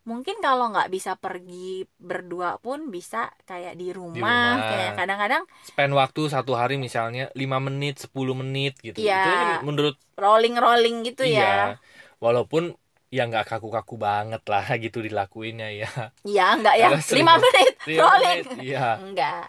mungkin 0.04 0.36
kalau 0.44 0.68
nggak 0.68 0.92
bisa 0.92 1.16
pergi 1.16 1.88
berdua 1.96 2.60
pun 2.60 2.92
bisa 2.92 3.32
kayak 3.48 3.72
di 3.80 3.88
rumah, 3.88 4.60
rumah. 4.60 4.68
kayak 4.68 4.92
kadang-kadang 5.00 5.42
spend 5.64 5.92
waktu 5.96 6.28
satu 6.28 6.52
hari 6.52 6.76
misalnya 6.76 7.32
5 7.32 7.40
menit 7.66 8.04
10 8.04 8.12
menit 8.36 8.76
gitu. 8.84 9.00
Iya. 9.00 9.16
itu 9.24 9.30
kan 9.32 9.48
menurut 9.64 9.96
rolling 10.20 10.56
rolling 10.60 10.96
gitu 11.08 11.24
ya. 11.24 11.40
Iya. 11.40 11.80
Walaupun 12.20 12.76
ya 13.08 13.24
nggak 13.24 13.48
kaku-kaku 13.48 13.96
banget 13.96 14.44
lah 14.44 14.64
gitu 14.84 15.00
dilakuinnya 15.00 15.72
ya. 15.72 15.90
Ya 16.28 16.52
nggak 16.52 16.76
ya? 16.76 16.88
Lima 17.16 17.40
menit 17.40 17.74
Lima 17.88 18.00
rolling. 18.04 18.44
iya. 18.60 19.00
Enggak 19.00 19.48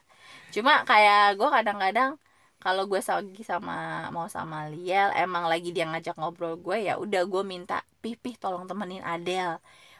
cuma 0.55 0.87
kayak 0.87 1.35
gue 1.35 1.49
kadang-kadang 1.51 2.15
kalau 2.63 2.87
gue 2.87 3.03
lagi 3.03 3.43
sama 3.43 4.07
mau 4.15 4.31
sama 4.31 4.71
Liel 4.71 5.11
emang 5.11 5.51
lagi 5.51 5.75
dia 5.75 5.83
ngajak 5.83 6.15
ngobrol 6.15 6.55
gue 6.55 6.87
ya 6.87 6.95
udah 6.95 7.27
gue 7.27 7.43
minta 7.43 7.83
pipih 7.99 8.39
tolong 8.39 8.63
temenin 8.63 9.03
Adele 9.03 9.59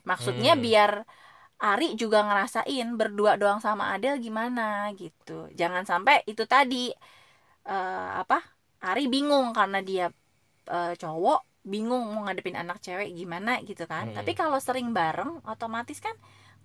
maksudnya 0.09 0.53
Hmm. 0.55 0.63
biar 0.65 0.91
Ari 1.55 1.95
juga 1.95 2.19
ngerasain 2.27 2.87
berdua 2.99 3.39
doang 3.39 3.63
sama 3.63 3.95
Adele 3.95 4.19
gimana 4.19 4.91
gitu 4.95 5.47
jangan 5.55 5.83
sampai 5.87 6.21
itu 6.27 6.43
tadi 6.45 6.91
eh, 7.67 8.09
apa 8.21 8.37
Ari 8.85 9.09
bingung 9.09 9.51
karena 9.51 9.79
dia 9.81 10.05
eh, 10.69 10.93
cowok 10.95 11.39
bingung 11.65 12.13
mau 12.13 12.21
ngadepin 12.29 12.53
anak 12.57 12.77
cewek 12.85 13.09
gimana 13.17 13.57
gitu 13.65 13.83
kan 13.89 14.05
Hmm. 14.11 14.17
tapi 14.17 14.31
kalau 14.37 14.59
sering 14.61 14.93
bareng 14.93 15.41
otomatis 15.49 15.97
kan 15.97 16.13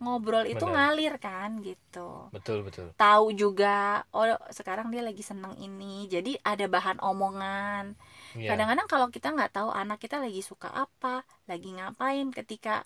ngobrol 0.00 0.48
itu 0.48 0.64
Bener. 0.64 0.74
ngalir 0.76 1.14
kan 1.20 1.60
gitu 1.60 2.32
betul 2.32 2.64
betul 2.64 2.88
tahu 2.96 3.36
juga 3.36 4.00
oh 4.16 4.24
sekarang 4.48 4.88
dia 4.88 5.04
lagi 5.04 5.20
seneng 5.20 5.52
ini 5.60 6.08
jadi 6.08 6.40
ada 6.40 6.64
bahan 6.68 6.98
omongan 7.00 7.96
Iya. 8.32 8.48
kadang-kadang 8.52 8.88
kalau 8.88 9.08
kita 9.12 9.28
nggak 9.36 9.52
tahu 9.52 9.68
anak 9.72 10.00
kita 10.00 10.16
lagi 10.16 10.40
suka 10.40 10.72
apa 10.72 11.20
lagi 11.44 11.68
ngapain 11.76 12.32
ketika 12.32 12.84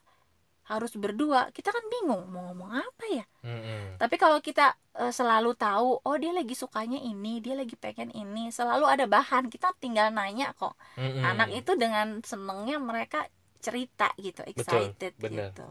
harus 0.64 0.92
berdua. 0.96 1.52
Kita 1.52 1.68
kan 1.70 1.84
bingung 1.92 2.24
mau 2.32 2.50
ngomong 2.50 2.70
apa 2.72 3.04
ya? 3.12 3.24
Mm-mm. 3.44 4.00
tapi 4.00 4.16
kalau 4.16 4.40
kita 4.40 4.72
eh, 4.96 5.12
selalu 5.12 5.52
tahu 5.52 6.00
oh 6.00 6.16
dia 6.16 6.32
lagi 6.32 6.56
sukanya 6.56 6.96
ini 6.96 7.44
dia 7.44 7.52
lagi 7.52 7.76
pengen 7.76 8.08
ini 8.16 8.48
selalu 8.48 8.88
ada 8.88 9.04
bahan. 9.04 9.52
Kita 9.52 9.76
tinggal 9.76 10.08
nanya 10.12 10.56
kok. 10.56 10.76
Mm-mm. 10.96 11.20
anak 11.20 11.52
itu 11.52 11.76
dengan 11.76 12.24
senengnya 12.24 12.80
mereka 12.80 13.28
cerita 13.60 14.12
gitu 14.20 14.44
excited 14.44 15.12
bener. 15.16 15.52
gitu. 15.52 15.64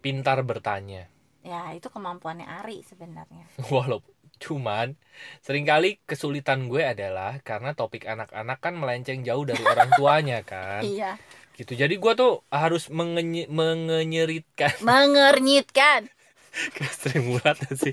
Pintar 0.00 0.40
bertanya. 0.44 1.08
Ya 1.40 1.72
itu 1.72 1.88
kemampuannya 1.88 2.44
Ari 2.44 2.84
sebenarnya. 2.84 3.48
Walaupun 3.72 4.16
cuman 4.36 5.00
sering 5.40 5.64
kali 5.64 5.96
kesulitan 6.04 6.68
gue 6.68 6.84
adalah 6.84 7.40
karena 7.40 7.72
topik 7.72 8.04
anak-anak 8.04 8.60
kan 8.60 8.76
melenceng 8.76 9.24
jauh 9.24 9.48
dari 9.48 9.64
orang 9.64 9.88
tuanya 9.96 10.44
kan. 10.44 10.84
Iya 10.92 11.16
gitu. 11.56 11.72
Jadi 11.72 11.96
gue 11.96 12.12
tuh 12.14 12.44
harus 12.52 12.88
mengenye- 12.88 13.48
mengenyeritkan. 13.48 14.76
Mengernyitkan. 14.86 16.08
Kayak 16.56 17.20
mulat 17.20 17.60
sih? 17.76 17.92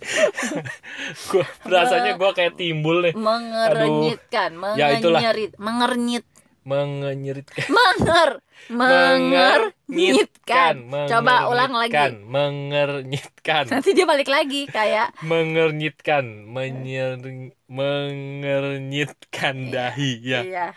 Gua 1.27 1.43
rasanya 1.67 2.15
gua 2.15 2.31
kayak 2.31 2.55
timbul 2.55 3.03
nih. 3.03 3.11
Mengerenyitkan 3.11 4.55
Ya, 4.79 4.95
itulah. 4.95 5.19
mengenyerit 5.19 5.51
mengernyit. 5.59 6.23
Mengenyeritkan. 6.63 7.67
Menger 7.67 8.39
mengernyitkan. 8.71 10.73
Coba 11.11 11.51
ulang 11.51 11.75
lagi. 11.75 11.91
mengernyitkan, 11.91 12.23
mengernyitkan. 12.23 13.67
Nanti 13.67 13.91
dia 13.91 14.07
balik 14.07 14.31
lagi 14.31 14.63
kayak. 14.71 15.11
Mengernyitkan 15.27 16.47
menyer 16.47 17.19
mengernyitkan 17.67 19.75
dahi 19.75 20.23
ya. 20.23 20.39
Iya. 20.39 20.71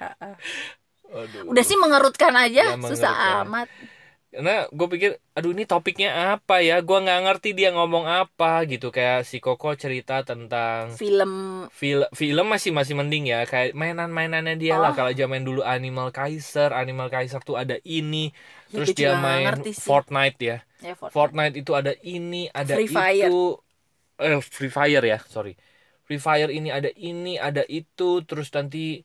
Aduh. 1.16 1.48
udah 1.48 1.64
sih 1.64 1.74
mengerutkan 1.74 2.32
aja 2.32 2.64
Ya, 2.66 2.76
susah 2.76 3.10
mengerutkan. 3.10 3.44
amat 3.44 3.68
karena 4.26 4.68
gue 4.68 4.88
pikir 4.90 5.10
aduh 5.32 5.48
ini 5.48 5.64
topiknya 5.64 6.36
apa 6.36 6.60
ya 6.60 6.84
gue 6.84 6.98
nggak 6.98 7.20
ngerti 7.24 7.56
dia 7.56 7.72
ngomong 7.72 8.04
apa 8.04 8.68
gitu 8.68 8.92
kayak 8.92 9.24
si 9.24 9.40
Koko 9.40 9.72
cerita 9.72 10.20
tentang 10.22 10.92
film 10.92 11.64
film 11.72 12.04
film 12.12 12.44
masih 12.44 12.68
masih 12.68 12.92
mending 12.92 13.32
ya 13.32 13.48
kayak 13.48 13.72
mainan-mainannya 13.72 14.60
dia 14.60 14.76
lah 14.76 14.92
Oh. 14.92 14.96
kalau 14.98 15.12
zaman 15.12 15.40
dulu 15.40 15.64
Animal 15.64 16.12
Kaiser 16.12 16.68
Animal 16.70 17.08
Kaiser 17.08 17.40
tuh 17.40 17.56
ada 17.56 17.80
ini 17.82 18.28
Ya, 18.66 18.82
terus 18.82 18.92
dia 18.92 19.14
main. 19.16 19.46
Fortnite 19.72 20.36
ya 20.42 20.58
ya 20.82 20.92
Fortnite. 20.92 21.14
Fortnite 21.14 21.54
itu 21.56 21.72
ada 21.72 21.92
ini 22.04 22.50
ada 22.52 22.74
Free 22.76 22.90
Fire. 22.90 23.30
itu 23.30 23.40
eh 24.18 24.38
Free 24.42 24.68
Fire 24.68 25.04
ya 25.06 25.18
sorry 25.24 25.56
Free 26.04 26.20
Fire 26.20 26.50
ini 26.50 26.68
ada 26.68 26.92
ini 26.92 27.40
ada 27.40 27.64
itu 27.64 28.20
terus 28.22 28.52
nanti 28.52 29.00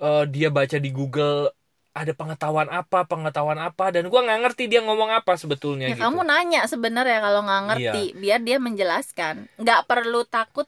eh, 0.00 0.24
dia 0.30 0.48
baca 0.50 0.76
di 0.80 0.90
Google 0.90 1.50
ada 1.94 2.10
pengetahuan 2.10 2.66
apa 2.70 3.06
pengetahuan 3.06 3.58
apa? 3.62 3.94
Dan 3.94 4.10
gua 4.10 4.26
nggak 4.26 4.40
ngerti 4.42 4.66
dia 4.66 4.82
ngomong 4.82 5.14
apa 5.14 5.38
sebetulnya 5.38 5.90
ya 5.90 5.94
gitu. 5.94 6.02
kamu 6.02 6.20
nanya 6.26 6.60
sebenarnya 6.66 7.18
kalau 7.22 7.40
nggak 7.46 7.62
ngerti 7.70 8.02
biar 8.18 8.40
dia 8.42 8.58
menjelaskan. 8.58 9.34
Nggak 9.60 9.80
perlu 9.86 10.26
takut 10.26 10.66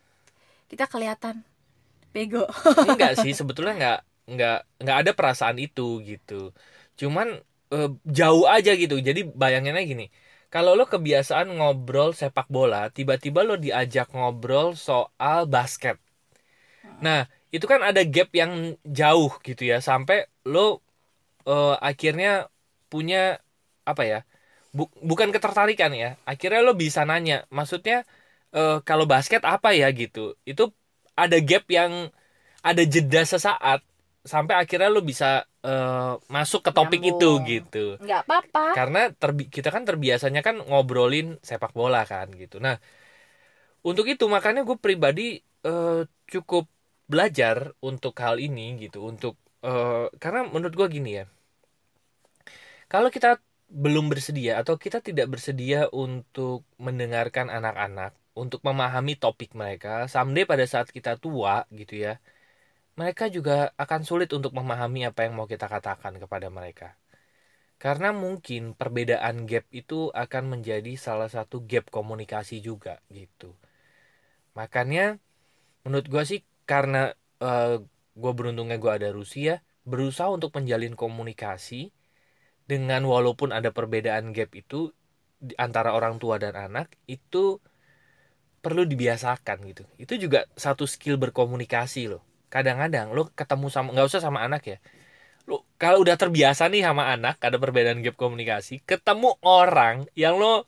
kita 0.70 0.86
kelihatan 0.86 1.42
bego. 2.14 2.46
Enggak 2.90 3.18
sih 3.18 3.34
sebetulnya 3.34 3.74
nggak 3.76 3.98
nggak 4.26 4.58
nggak 4.82 4.96
ada 5.02 5.10
perasaan 5.18 5.58
itu 5.58 5.98
gitu. 6.06 6.54
Cuman 6.94 7.42
eh, 7.74 7.90
jauh 8.06 8.46
aja 8.46 8.72
gitu. 8.78 8.98
Jadi 9.02 9.26
bayanginnya 9.26 9.82
gini 9.82 10.06
kalau 10.46 10.78
lo 10.78 10.86
kebiasaan 10.86 11.50
ngobrol 11.58 12.14
sepak 12.14 12.46
bola 12.46 12.88
tiba-tiba 12.94 13.42
lo 13.42 13.58
diajak 13.58 14.08
ngobrol 14.14 14.78
soal 14.78 15.50
basket. 15.50 15.98
Nah 17.02 17.28
itu 17.56 17.66
kan 17.72 17.80
ada 17.88 18.02
gap 18.14 18.28
yang 18.40 18.52
jauh 19.00 19.32
gitu 19.48 19.62
ya 19.72 19.78
sampai 19.88 20.16
lo 20.52 20.60
eh, 21.50 21.74
akhirnya 21.90 22.28
punya 22.92 23.40
apa 23.90 24.02
ya 24.12 24.18
bu- 24.76 24.92
bukan 25.10 25.30
ketertarikan 25.34 25.92
ya 26.02 26.08
akhirnya 26.30 26.60
lo 26.66 26.72
bisa 26.84 27.02
nanya 27.10 27.36
maksudnya 27.58 27.96
eh, 28.56 28.78
kalau 28.88 29.06
basket 29.12 29.42
apa 29.54 29.70
ya 29.80 29.88
gitu. 30.00 30.20
Itu 30.50 30.62
ada 31.22 31.36
gap 31.50 31.64
yang 31.78 31.92
ada 32.68 32.82
jeda 32.94 33.22
sesaat 33.26 33.80
sampai 34.26 34.54
akhirnya 34.62 34.90
lo 34.96 35.00
bisa 35.10 35.46
eh, 35.66 36.12
masuk 36.36 36.60
ke 36.66 36.70
topik 36.76 37.02
itu 37.12 37.28
Nyambung. 37.38 37.50
gitu. 37.52 37.84
Nggak 38.02 38.20
apa-apa. 38.26 38.62
Karena 38.78 39.00
terbi- 39.22 39.50
kita 39.56 39.68
kan 39.74 39.82
terbiasanya 39.88 40.40
kan 40.46 40.56
ngobrolin 40.68 41.26
sepak 41.48 41.72
bola 41.78 42.02
kan 42.12 42.28
gitu. 42.42 42.58
Nah 42.64 42.76
untuk 43.86 44.06
itu 44.10 44.24
makanya 44.26 44.60
gue 44.68 44.76
pribadi 44.78 45.22
eh, 45.66 46.00
cukup 46.32 46.64
belajar 47.10 47.56
untuk 47.88 48.14
hal 48.24 48.36
ini 48.42 48.76
gitu 48.82 48.98
untuk 49.10 49.34
eh, 49.62 50.06
karena 50.22 50.40
menurut 50.54 50.74
gue 50.78 50.88
gini 50.96 51.10
ya. 51.22 51.24
Kalau 52.92 53.08
kita 53.10 53.42
belum 53.66 54.06
bersedia 54.12 54.62
atau 54.62 54.78
kita 54.78 55.02
tidak 55.02 55.26
bersedia 55.32 55.90
untuk 55.90 56.62
mendengarkan 56.78 57.50
anak-anak 57.50 58.14
untuk 58.38 58.60
memahami 58.62 59.18
topik 59.18 59.50
mereka 59.58 60.06
someday 60.06 60.46
pada 60.46 60.62
saat 60.68 60.88
kita 60.94 61.18
tua 61.18 61.66
gitu 61.74 61.98
ya 61.98 62.22
mereka 62.96 63.28
juga 63.28 63.76
akan 63.76 64.00
sulit 64.08 64.32
untuk 64.32 64.56
memahami 64.56 65.04
apa 65.04 65.28
yang 65.28 65.36
mau 65.36 65.44
kita 65.44 65.68
katakan 65.68 66.16
kepada 66.16 66.48
mereka. 66.48 66.96
Karena 67.76 68.08
mungkin 68.16 68.72
perbedaan 68.72 69.44
gap 69.44 69.68
itu 69.68 70.08
akan 70.16 70.44
menjadi 70.56 70.96
salah 70.96 71.28
satu 71.28 71.60
gap 71.68 71.92
komunikasi 71.92 72.64
juga 72.64 73.04
gitu. 73.12 73.52
Makanya 74.56 75.20
menurut 75.84 76.08
gue 76.08 76.24
sih 76.24 76.40
karena 76.66 77.14
gue 78.16 78.32
beruntungnya 78.32 78.76
gue 78.80 78.92
ada 78.92 79.08
Rusia 79.14 79.62
berusaha 79.86 80.26
untuk 80.32 80.50
menjalin 80.58 80.98
komunikasi 80.98 81.94
dengan 82.66 83.06
walaupun 83.06 83.54
ada 83.54 83.70
perbedaan 83.70 84.34
gap 84.34 84.50
itu 84.58 84.90
di 85.38 85.54
antara 85.60 85.94
orang 85.94 86.18
tua 86.18 86.42
dan 86.42 86.58
anak 86.58 86.90
itu 87.06 87.62
perlu 88.58 88.82
dibiasakan 88.82 89.62
gitu. 89.70 89.86
Itu 89.94 90.18
juga 90.18 90.50
satu 90.58 90.90
skill 90.90 91.22
berkomunikasi 91.22 92.10
loh. 92.10 92.26
Kadang-kadang 92.50 93.14
lo 93.14 93.30
ketemu 93.30 93.70
sama 93.70 93.94
nggak 93.94 94.06
usah 94.10 94.18
sama 94.18 94.42
anak 94.42 94.62
ya. 94.66 94.78
Lo 95.46 95.62
kalau 95.78 96.02
udah 96.02 96.18
terbiasa 96.18 96.66
nih 96.66 96.82
sama 96.82 97.14
anak 97.14 97.38
ada 97.38 97.62
perbedaan 97.62 98.02
gap 98.02 98.18
komunikasi 98.18 98.82
ketemu 98.82 99.38
orang 99.46 100.10
yang 100.18 100.34
lo 100.34 100.66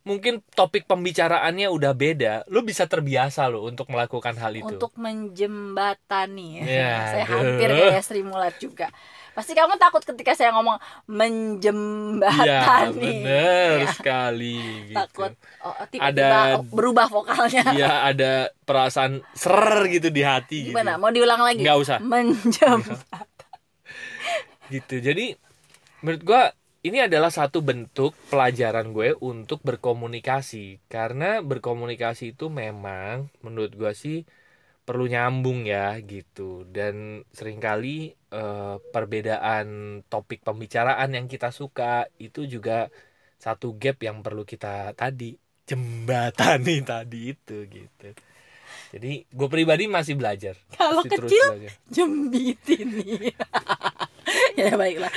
mungkin 0.00 0.40
topik 0.50 0.88
pembicaraannya 0.88 1.68
udah 1.68 1.92
beda. 1.92 2.34
Lo 2.48 2.64
bisa 2.64 2.88
terbiasa 2.88 3.46
lo 3.46 3.68
untuk 3.68 3.86
melakukan 3.88 4.32
hal 4.34 4.56
itu. 4.56 4.64
Untuk 4.66 4.96
menjembatani 4.96 6.64
Ya, 6.64 7.04
saya 7.12 7.24
aduh. 7.24 7.34
hampir 7.36 7.68
kayak 7.68 8.04
Sri 8.04 8.22
Mulat 8.24 8.56
juga. 8.56 8.88
Pasti 9.30 9.54
kamu 9.54 9.78
takut 9.78 10.02
ketika 10.02 10.34
saya 10.34 10.50
ngomong 10.50 10.76
ya 10.76 10.84
menjembatani 11.06 12.98
bener 13.22 13.78
Ya, 13.84 13.92
sekali 13.92 14.58
gitu. 14.90 14.96
takut 14.96 15.32
oh, 15.62 15.74
tiba-tiba 15.86 16.26
Ada- 16.26 16.56
oh, 16.58 16.64
berubah 16.66 17.06
vokalnya. 17.06 17.62
Iya 17.70 17.92
ada 18.04 18.32
perasaan 18.64 19.22
ser 19.32 19.60
gitu 19.86 20.08
di 20.08 20.20
hati 20.20 20.72
gimana? 20.72 20.96
Gitu. 20.96 21.02
mau 21.02 21.10
diulang 21.12 21.40
lagi? 21.40 21.62
Nggak 21.62 21.78
usah. 21.78 21.98
menjem 22.02 22.80
gitu. 24.70 24.96
Jadi 24.98 25.34
menurut 26.00 26.22
gua 26.22 26.42
ini 26.80 26.98
adalah 27.04 27.28
satu 27.28 27.60
bentuk 27.60 28.16
pelajaran 28.32 28.92
gue 28.96 29.12
untuk 29.20 29.60
berkomunikasi. 29.60 30.80
Karena 30.88 31.44
berkomunikasi 31.44 32.32
itu 32.36 32.48
memang 32.48 33.28
menurut 33.44 33.72
gua 33.76 33.92
sih 33.92 34.24
perlu 34.88 35.04
nyambung 35.06 35.68
ya 35.68 36.00
gitu. 36.02 36.64
Dan 36.68 37.24
sering 37.36 37.60
kali 37.60 38.16
eh, 38.32 38.76
perbedaan 38.94 39.66
topik 40.08 40.40
pembicaraan 40.46 41.10
yang 41.16 41.26
kita 41.28 41.52
suka 41.52 42.08
itu 42.16 42.48
juga 42.48 42.88
satu 43.40 43.76
gap 43.76 44.00
yang 44.04 44.20
perlu 44.24 44.44
kita 44.44 44.92
tadi 44.96 45.36
jembatani 45.68 46.76
tadi 46.92 47.20
itu 47.36 47.56
gitu. 47.68 48.08
Jadi 48.90 49.22
gue 49.30 49.48
pribadi 49.52 49.84
masih 49.86 50.18
belajar. 50.18 50.58
Kalau 50.74 51.02
Masih 51.04 51.10
terus 51.14 51.30
kecil, 51.30 51.46
belajar. 51.54 51.72
jembit 51.94 52.58
ini 52.74 53.30
ya 54.70 54.78
baiklah 54.80 55.10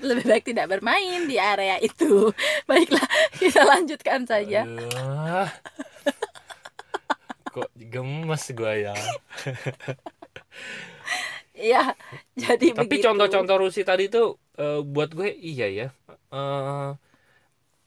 lebih 0.00 0.24
baik 0.24 0.44
tidak 0.48 0.66
bermain 0.72 1.28
di 1.28 1.36
area 1.36 1.76
itu 1.84 2.32
baiklah 2.70 3.04
kita 3.36 3.60
lanjutkan 3.68 4.24
saja 4.24 4.64
Aduh. 4.64 5.48
Kok 7.54 7.70
gemes 7.78 8.50
gue 8.50 8.72
ya. 8.82 8.94
ya 11.70 11.94
jadi 12.34 12.74
Tapi 12.74 12.98
contoh-contoh 12.98 13.56
Rusi 13.62 13.86
tadi 13.86 14.10
tuh 14.10 14.42
eh, 14.58 14.82
buat 14.82 15.14
gue 15.14 15.30
iya 15.30 15.70
ya. 15.70 15.88
Eh, 16.34 16.90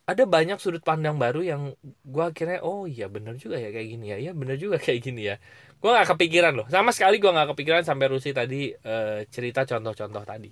ada 0.07 0.23
banyak 0.23 0.55
sudut 0.63 0.79
pandang 0.79 1.19
baru 1.19 1.43
yang 1.43 1.75
gue 1.83 2.23
akhirnya 2.23 2.63
oh 2.63 2.87
iya 2.87 3.11
bener 3.11 3.35
juga 3.35 3.59
ya 3.59 3.75
kayak 3.75 3.87
gini 3.91 4.05
ya. 4.07 4.17
Iya 4.23 4.31
bener 4.31 4.55
juga 4.55 4.79
kayak 4.79 5.03
gini 5.03 5.27
ya. 5.27 5.35
Gue 5.83 5.91
nggak 5.91 6.15
kepikiran 6.15 6.55
loh. 6.55 6.67
Sama 6.71 6.95
sekali 6.95 7.19
gue 7.19 7.27
nggak 7.27 7.51
kepikiran 7.51 7.83
sampai 7.83 8.07
Rusi 8.07 8.31
tadi 8.31 8.71
eh, 8.71 9.27
cerita 9.27 9.67
contoh-contoh 9.67 10.23
tadi. 10.23 10.47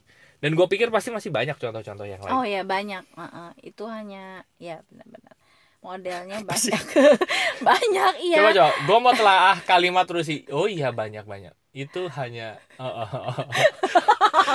Dan 0.46 0.54
gue 0.54 0.68
pikir 0.68 0.94
pasti 0.94 1.10
masih 1.10 1.34
banyak 1.34 1.58
contoh-contoh 1.58 2.06
yang 2.06 2.22
lain. 2.22 2.30
oh 2.32 2.46
ya 2.46 2.62
banyak 2.62 3.02
Heeh, 3.02 3.50
itu 3.66 3.82
hanya 3.90 4.46
ya 4.56 4.86
benar-benar 4.86 5.34
modelnya 5.82 6.38
sih? 6.54 6.70
banyak 6.70 6.84
banyak 7.68 8.14
iya 8.20 8.38
Coba 8.40 8.52
coba, 8.54 8.70
gue 8.80 8.98
mau 9.00 9.14
telaah 9.14 9.58
kalimat 9.64 10.06
Rusi. 10.06 10.46
Oh 10.50 10.66
iya 10.66 10.90
banyak 10.90 11.26
banyak. 11.26 11.50
Itu 11.72 12.08
hanya. 12.10 12.56
oh, 12.78 12.86
oh, 12.86 13.10
oh, 13.12 13.36
oh. 13.36 13.48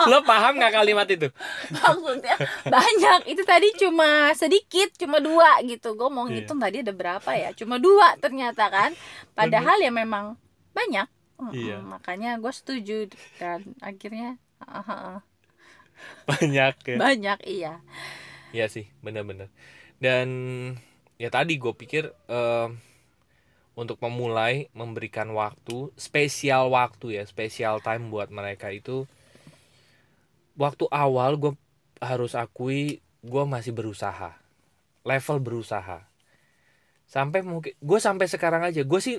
Lo 0.07 0.23
paham 0.23 0.57
nggak 0.57 0.73
kalimat 0.73 1.05
itu? 1.05 1.27
maksudnya 1.75 2.35
banyak 2.65 3.21
itu 3.27 3.43
tadi 3.43 3.69
cuma 3.77 4.31
sedikit 4.33 4.95
cuma 4.97 5.19
dua 5.19 5.59
gitu 5.63 5.93
gue 5.93 6.07
mau 6.07 6.25
Iya. 6.25 6.33
ngitung 6.39 6.59
tadi 6.59 6.81
ada 6.81 6.95
berapa 6.95 7.31
ya 7.31 7.51
cuma 7.53 7.77
dua 7.77 8.15
ternyata 8.17 8.67
kan 8.67 8.95
padahal 9.33 9.79
ya 9.79 9.91
memang 9.91 10.39
banyak 10.71 11.07
Iya. 11.51 11.81
makanya 11.81 12.37
gue 12.37 12.51
setuju 12.51 13.09
dan 13.37 13.75
akhirnya 13.81 14.37
ah, 14.61 14.81
ah, 14.81 15.19
Banyak 16.31 16.77
ya. 16.87 17.01
banyak 17.01 17.39
iya 17.47 17.73
Iya 18.51 18.67
sih, 18.75 18.87
bener-bener. 19.05 19.49
Dan 20.03 20.29
ya 21.23 21.29
tadi 21.31 21.53
gue 21.63 21.73
pikir 21.77 22.05
eh, 22.31 22.69
untuk 23.81 23.99
memulai 24.05 24.69
memberikan 24.81 25.29
waktu, 25.35 25.91
spesial 26.07 26.65
waktu 26.75 27.07
ya, 27.19 27.23
spesial 27.33 27.77
time 27.87 28.05
buat 28.13 28.29
mereka 28.39 28.69
itu. 28.75 29.07
Waktu 30.63 30.85
awal 30.93 31.33
gue 31.43 31.53
harus 32.01 32.33
akui 32.39 33.01
gue 33.25 33.45
masih 33.55 33.73
berusaha, 33.77 34.31
level 35.05 35.39
berusaha. 35.47 35.99
sampai 37.15 37.41
mungkin 37.43 37.73
gue 37.89 37.99
sampai 38.07 38.27
sekarang 38.31 38.63
aja 38.69 38.83
gue 38.87 39.01
sih 39.03 39.17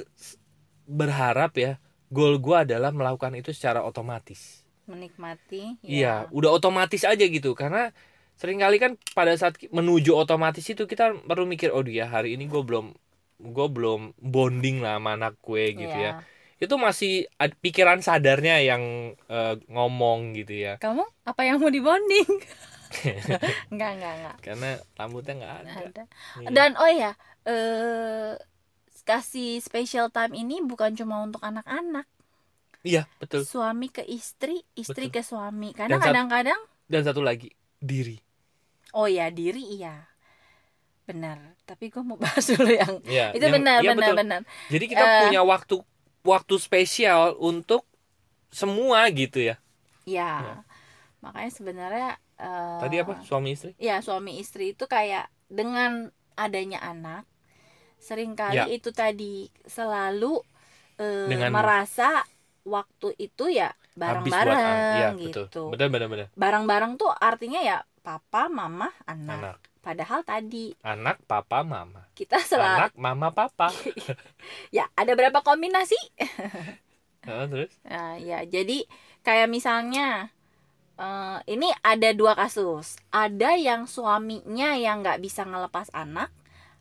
berharap 0.87 1.51
ya 1.59 1.71
goal 2.11 2.39
gue 2.39 2.55
adalah 2.65 2.91
melakukan 2.95 3.33
itu 3.37 3.51
secara 3.51 3.83
otomatis 3.83 4.60
menikmati 4.91 5.79
iya 5.81 6.27
ya. 6.27 6.31
udah 6.35 6.51
otomatis 6.51 7.07
aja 7.07 7.23
gitu. 7.23 7.55
Karena 7.55 7.95
sering 8.35 8.59
kali 8.59 8.77
kan 8.81 8.97
pada 9.13 9.31
saat 9.37 9.55
menuju 9.69 10.11
otomatis 10.17 10.65
itu 10.65 10.83
kita 10.83 11.15
perlu 11.23 11.45
mikir 11.47 11.71
oh 11.71 11.85
dia 11.85 12.09
hari 12.09 12.35
ini 12.35 12.49
gue 12.51 12.61
belum 12.61 12.91
gue 13.41 13.67
belum 13.71 14.13
bonding 14.19 14.83
lah 14.83 14.99
sama 14.99 15.15
anak 15.17 15.33
gue 15.39 15.63
gitu 15.77 15.97
ya. 15.97 16.13
Iya. 16.21 16.23
itu 16.61 16.75
masih 16.77 17.13
ad- 17.41 17.57
pikiran 17.57 18.05
sadarnya 18.05 18.61
yang 18.61 19.13
eh, 19.17 19.55
ngomong 19.65 20.37
gitu 20.37 20.53
ya. 20.53 20.73
Kamu 20.77 21.01
apa 21.25 21.41
yang 21.41 21.57
mau 21.57 21.73
dibonding? 21.73 22.29
Enggak 23.71 23.91
enggak 23.97 24.13
enggak 24.19 24.37
karena 24.43 24.69
rambutnya 24.99 25.33
nggak 25.39 25.53
ada. 25.63 25.71
ada. 25.89 26.03
Iya. 26.43 26.47
dan 26.51 26.71
oh 26.75 26.91
ya 26.91 27.11
eh 27.47 28.35
kasih 29.01 29.57
special 29.63 30.13
time 30.13 30.37
ini 30.37 30.61
bukan 30.61 30.93
cuma 30.93 31.23
untuk 31.25 31.41
anak-anak 31.41 32.05
iya 32.81 33.05
betul 33.17 33.43
suami 33.43 33.87
ke 33.87 34.01
istri 34.01 34.61
istri 34.73 35.07
Betul. 35.07 35.15
ke 35.15 35.21
suami 35.21 35.69
karena 35.71 35.97
kadang-kadang 35.97 36.57
dan 36.85 37.01
satu 37.01 37.19
lagi 37.19 37.49
diri 37.77 38.17
oh 38.91 39.05
ya 39.05 39.29
diri 39.29 39.61
iya 39.71 40.05
benar 41.03 41.37
tapi 41.63 41.87
gue 41.87 42.01
mau 42.01 42.17
bahas 42.21 42.45
dulu 42.47 42.67
yang 42.67 43.01
Iya, 43.03 43.31
itu 43.31 43.41
yang- 43.41 43.55
benar 43.55 43.79
iya, 43.79 43.91
benar 43.91 44.07
betul. 44.07 44.19
benar 44.19 44.41
Jadi 44.67 44.85
kita 44.87 45.03
Eh. 45.03 45.19
punya 45.25 45.41
waktu 45.41 45.75
waktu 46.21 46.55
spesial 46.55 47.33
untuk 47.35 47.83
semua 48.49 49.07
gitu 49.09 49.39
ya. 49.39 49.55
ya 50.03 50.31
Ya. 50.39 50.55
makanya 51.19 51.51
sebenarnya 51.51 52.09
eh, 52.35 52.79
Tadi 52.79 52.95
apa? 52.97 53.13
Suami 53.21 53.53
istri? 53.53 53.71
ya 53.77 53.99
suami 53.99 54.37
istri 54.37 54.71
itu 54.71 54.85
kayak 54.85 55.29
dengan 55.47 56.09
adanya 56.33 56.81
anak 56.81 57.25
sering 57.97 58.33
kali 58.33 58.57
Ya. 58.57 58.65
itu 58.67 58.89
tadi 58.91 59.49
selalu 59.63 60.41
Dengan- 60.97 61.49
merasa 61.49 62.21
waktu 62.63 63.13
itu 63.17 63.49
ya 63.49 63.73
bareng-bareng 63.93 64.57
Iya, 64.95 65.09
gitu 65.17 65.41
betul. 65.47 65.67
Benar 65.73 65.87
benar 65.89 66.07
benar. 66.07 66.27
bareng-bareng 66.33 66.95
tuh 66.95 67.11
artinya 67.11 67.59
ya 67.59 67.77
papa 68.01 68.49
mama 68.49 68.89
anak, 69.05 69.37
Anak, 69.37 69.57
padahal 69.79 70.21
tadi 70.21 70.73
anak, 70.81 71.21
papa, 71.25 71.61
mama. 71.61 72.09
kita 72.13 72.41
selalu 72.41 72.89
Anak, 72.89 72.91
mama, 72.95 73.27
papa. 73.29 73.69
ya 74.75 74.89
ada 74.93 75.13
berapa 75.13 75.41
kombinasi 75.41 75.97
terus? 77.21 77.71
Nah, 77.85 78.17
ya 78.17 78.41
jadi 78.43 78.85
kayak 79.21 79.45
misalnya 79.47 80.33
eh, 80.97 81.37
ini 81.47 81.69
ada 81.81 82.09
dua 82.13 82.33
kasus. 82.33 82.97
Ada 83.11 83.57
yang 83.57 83.85
suaminya 83.85 84.73
yang 84.73 85.05
nggak 85.05 85.21
bisa 85.21 85.45
ngelepas 85.45 85.93
anak, 85.93 86.33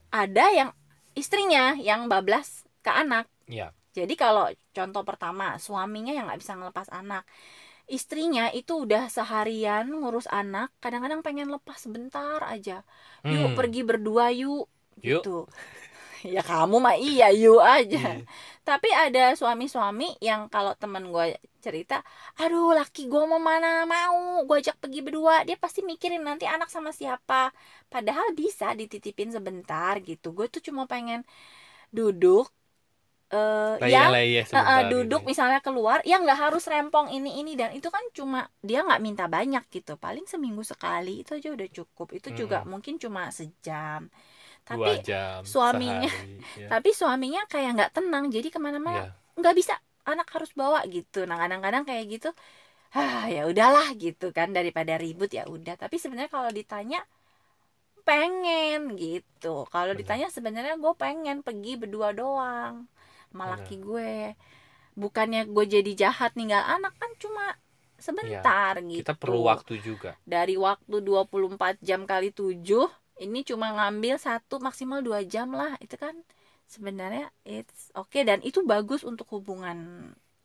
ada 0.08 0.46
yang 0.52 0.70
istrinya 1.12 1.76
yang 1.76 2.08
bablas 2.08 2.64
ke 2.80 2.88
anak. 2.88 3.28
Iya. 3.44 3.76
Jadi 3.98 4.14
kalau 4.22 4.44
contoh 4.76 5.02
pertama 5.08 5.44
suaminya 5.66 6.12
yang 6.16 6.24
nggak 6.30 6.40
bisa 6.42 6.54
ngelepas 6.58 6.88
anak, 6.94 7.22
istrinya 7.96 8.42
itu 8.58 8.72
udah 8.86 9.02
seharian 9.16 9.84
ngurus 10.00 10.26
anak, 10.30 10.68
kadang-kadang 10.82 11.20
pengen 11.26 11.48
lepas 11.54 11.78
sebentar 11.86 12.40
aja. 12.54 12.72
Yuk 13.32 13.50
Hmm. 13.50 13.56
pergi 13.58 13.80
berdua 13.88 14.26
yuk, 14.34 14.66
Yuk. 15.02 15.26
gitu. 15.26 15.46
ya 16.34 16.40
kamu 16.44 16.76
mah 16.84 16.96
iya 17.00 17.24
yuk 17.32 17.60
aja 17.64 17.98
Iya. 17.98 18.26
tapi 18.68 18.88
ada 18.92 19.32
suami-suami 19.40 20.04
yang 20.28 20.40
kalau 20.52 20.72
temen 20.76 21.04
gue 21.14 21.26
cerita 21.64 21.94
aduh 22.40 22.76
laki 22.78 23.08
gue 23.12 23.22
mau 23.30 23.40
mana 23.40 23.88
mau 23.88 24.44
gue 24.46 24.56
ajak 24.60 24.76
pergi 24.82 25.00
berdua 25.06 25.34
dia 25.48 25.56
pasti 25.64 25.80
mikirin 25.90 26.20
nanti 26.28 26.44
anak 26.44 26.68
sama 26.74 26.90
siapa 26.92 27.50
padahal 27.92 28.36
bisa 28.36 28.66
dititipin 28.76 29.32
sebentar 29.36 29.94
gitu 30.08 30.26
gue 30.36 30.46
tuh 30.52 30.60
cuma 30.68 30.84
pengen 30.92 31.24
duduk 31.96 32.46
eh 33.30 33.74
yang 33.86 34.10
Laya-laya 34.10 34.42
eh, 34.50 34.58
eh, 34.58 34.82
sebentar 34.82 34.90
duduk 34.92 35.22
gitu. 35.22 35.28
misalnya 35.30 35.58
keluar 35.66 35.98
ya 36.10 36.18
nggak 36.22 36.38
harus 36.50 36.64
rempong 36.66 37.08
ini 37.14 37.30
ini 37.40 37.52
dan 37.60 37.70
itu 37.78 37.88
kan 37.94 38.02
cuma 38.10 38.40
dia 38.68 38.82
nggak 38.86 39.00
minta 39.06 39.24
banyak 39.30 39.64
gitu 39.70 39.94
paling 40.04 40.26
seminggu 40.26 40.62
sekali 40.66 41.22
itu 41.22 41.38
aja 41.38 41.48
udah 41.54 41.68
cukup 41.70 42.08
itu 42.18 42.28
juga 42.34 42.66
Mm-mm. 42.66 42.70
mungkin 42.72 42.94
cuma 42.98 43.30
sejam 43.30 44.10
Dua 44.70 44.86
tapi 44.86 44.90
jam. 45.02 45.40
suaminya- 45.46 46.10
sehari, 46.10 46.38
ya. 46.58 46.68
tapi 46.72 46.90
suaminya 46.94 47.42
kayak 47.52 47.70
nggak 47.76 47.92
tenang 47.96 48.24
jadi 48.34 48.48
ke 48.54 48.58
mana-mana 48.62 49.06
Iya. 49.06 49.38
nggak 49.38 49.54
bisa 49.58 49.74
anak 50.10 50.26
harus 50.34 50.50
bawa 50.54 50.80
gitu 50.90 51.26
nah 51.28 51.36
kadang-kadang 51.42 51.84
kayak 51.88 52.04
gitu 52.14 52.28
ah 52.96 53.26
ya 53.30 53.46
udahlah 53.50 53.88
gitu 54.04 54.26
kan 54.34 54.48
daripada 54.58 54.94
ribut 54.98 55.30
ya 55.38 55.44
udah 55.46 55.74
tapi 55.78 55.96
sebenarnya 56.02 56.30
kalau 56.32 56.50
ditanya 56.50 57.00
pengen 58.08 58.80
gitu 58.98 59.54
kalau 59.74 59.92
ditanya 60.00 60.26
sebenarnya 60.36 60.74
gue 60.82 60.92
pengen 60.98 61.36
pergi 61.46 61.72
berdua 61.80 62.08
doang 62.16 62.74
sama 63.30 63.44
laki 63.52 63.74
gue. 63.88 64.34
Bukannya 65.02 65.40
gue 65.54 65.64
jadi 65.76 65.92
jahat 66.02 66.30
ninggal 66.38 66.62
anak 66.76 66.94
kan 67.00 67.10
cuma 67.22 67.44
sebentar 68.06 68.74
gitu 68.94 69.06
Kita 69.06 69.12
perlu 69.20 69.40
waktu 69.50 69.72
juga. 69.86 70.10
dari 70.34 70.54
waktu 70.66 70.96
24 71.08 71.74
jam 71.88 72.00
kali 72.10 72.28
7 72.32 72.86
ini 73.24 73.40
cuma 73.44 73.66
ngambil 73.76 74.16
satu 74.26 74.56
maksimal 74.66 75.00
dua 75.04 75.20
jam 75.34 75.48
lah 75.52 75.72
itu 75.84 75.96
kan 76.04 76.14
sebenarnya 76.74 77.28
it's 77.44 77.90
oke 78.00 78.16
dan 78.28 78.40
itu 78.48 78.60
bagus 78.64 79.02
untuk 79.04 79.26
hubungan 79.34 79.78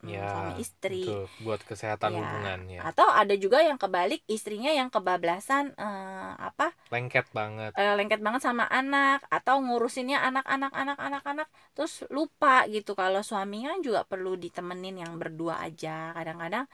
Ya, 0.05 0.25
suami 0.31 0.53
istri 0.63 1.01
Betul, 1.01 1.23
buat 1.45 1.61
kesehatan 1.69 2.11
Ya. 2.13 2.19
hubungannya. 2.21 2.79
atau 2.89 3.07
ada 3.21 3.33
juga 3.43 3.57
yang 3.65 3.77
kebalik 3.81 4.21
istrinya 4.29 4.69
yang 4.79 4.89
kebablasan 4.93 5.73
eh, 5.73 6.31
apa 6.47 6.65
Lengket 6.93 7.25
banget. 7.33 7.71
eh, 7.79 7.93
lengket 7.97 8.21
banget 8.25 8.41
sama 8.47 8.65
anak 8.79 9.19
atau 9.35 9.55
ngurusinnya 9.65 10.17
anak-anak 10.27 10.71
anak-anak 10.81 11.23
anak 11.31 11.47
terus 11.75 11.93
lupa 12.15 12.67
gitu 12.73 12.91
kalau 13.01 13.21
suaminya 13.29 13.71
juga 13.85 14.01
perlu 14.11 14.31
ditemenin 14.43 14.95
yang 15.03 15.13
berdua 15.21 15.55
aja 15.65 16.13
kadang-kadang 16.17 16.65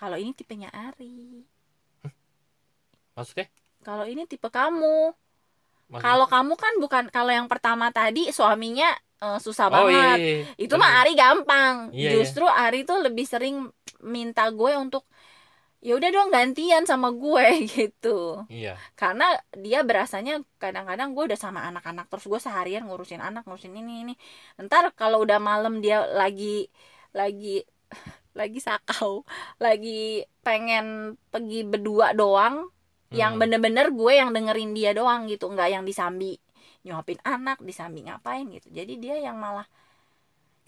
kalau 0.00 0.16
ini 0.22 0.32
tipenya 0.38 0.70
Ari 0.74 1.44
Maksudnya? 3.16 3.48
kalau 3.86 4.04
ini 4.12 4.22
tipe 4.30 4.48
kamu? 4.58 5.14
Kalau 6.04 6.26
kamu 6.28 6.54
kan 6.58 6.74
bukan 6.82 7.04
kalau 7.14 7.32
yang 7.38 7.48
pertama 7.52 7.86
tadi 7.94 8.28
suaminya 8.34 8.90
eh, 9.22 9.38
susah 9.44 9.66
Oh 9.70 9.88
iya, 9.90 9.98
banget. 9.98 10.18
iya, 10.20 10.28
iya. 10.36 10.44
Itu 10.64 10.74
mah 10.80 10.90
Ari 11.02 11.12
gampang. 11.18 11.76
Iya, 11.92 12.10
iya. 12.10 12.10
Justru 12.14 12.44
Ari 12.46 12.84
tuh 12.88 12.98
lebih 13.06 13.26
sering 13.28 13.56
minta 14.04 14.42
gue 14.52 14.72
untuk 14.78 15.04
ya 15.86 15.94
udah 15.98 16.10
dong 16.10 16.28
gantian 16.34 16.84
sama 16.90 17.08
gue 17.14 17.46
gitu. 17.74 18.44
Iya. 18.50 18.70
Karena 19.00 19.24
dia 19.64 19.80
berasanya 19.88 20.42
kadang-kadang 20.62 21.14
gue 21.14 21.24
udah 21.32 21.38
sama 21.40 21.60
anak-anak 21.68 22.06
terus 22.10 22.26
gue 22.26 22.40
seharian 22.42 22.84
ngurusin 22.88 23.22
anak, 23.22 23.42
ngurusin 23.46 23.74
ini 23.76 23.92
ini. 24.08 24.14
Ntar 24.60 24.92
kalau 24.98 25.22
udah 25.24 25.38
malam 25.38 25.80
dia 25.84 26.04
lagi 26.20 26.68
lagi 27.14 27.62
lagi 28.40 28.58
sakau, 28.60 29.24
lagi 29.64 30.24
pengen 30.44 31.16
pergi 31.32 31.64
berdua 31.66 32.12
doang, 32.16 32.68
yang 33.14 33.38
Hmm. 33.38 33.40
bener-bener 33.40 33.86
gue 33.94 34.12
yang 34.18 34.30
dengerin 34.34 34.70
dia 34.76 34.90
doang 34.96 35.30
gitu 35.30 35.46
nggak 35.52 35.68
yang 35.74 35.84
disambi 35.86 36.36
nyuapin 36.86 37.18
anak 37.26 37.58
disambi 37.58 38.06
ngapain 38.06 38.46
gitu. 38.54 38.70
Jadi 38.70 38.94
dia 39.02 39.18
yang 39.18 39.34
malah 39.42 39.66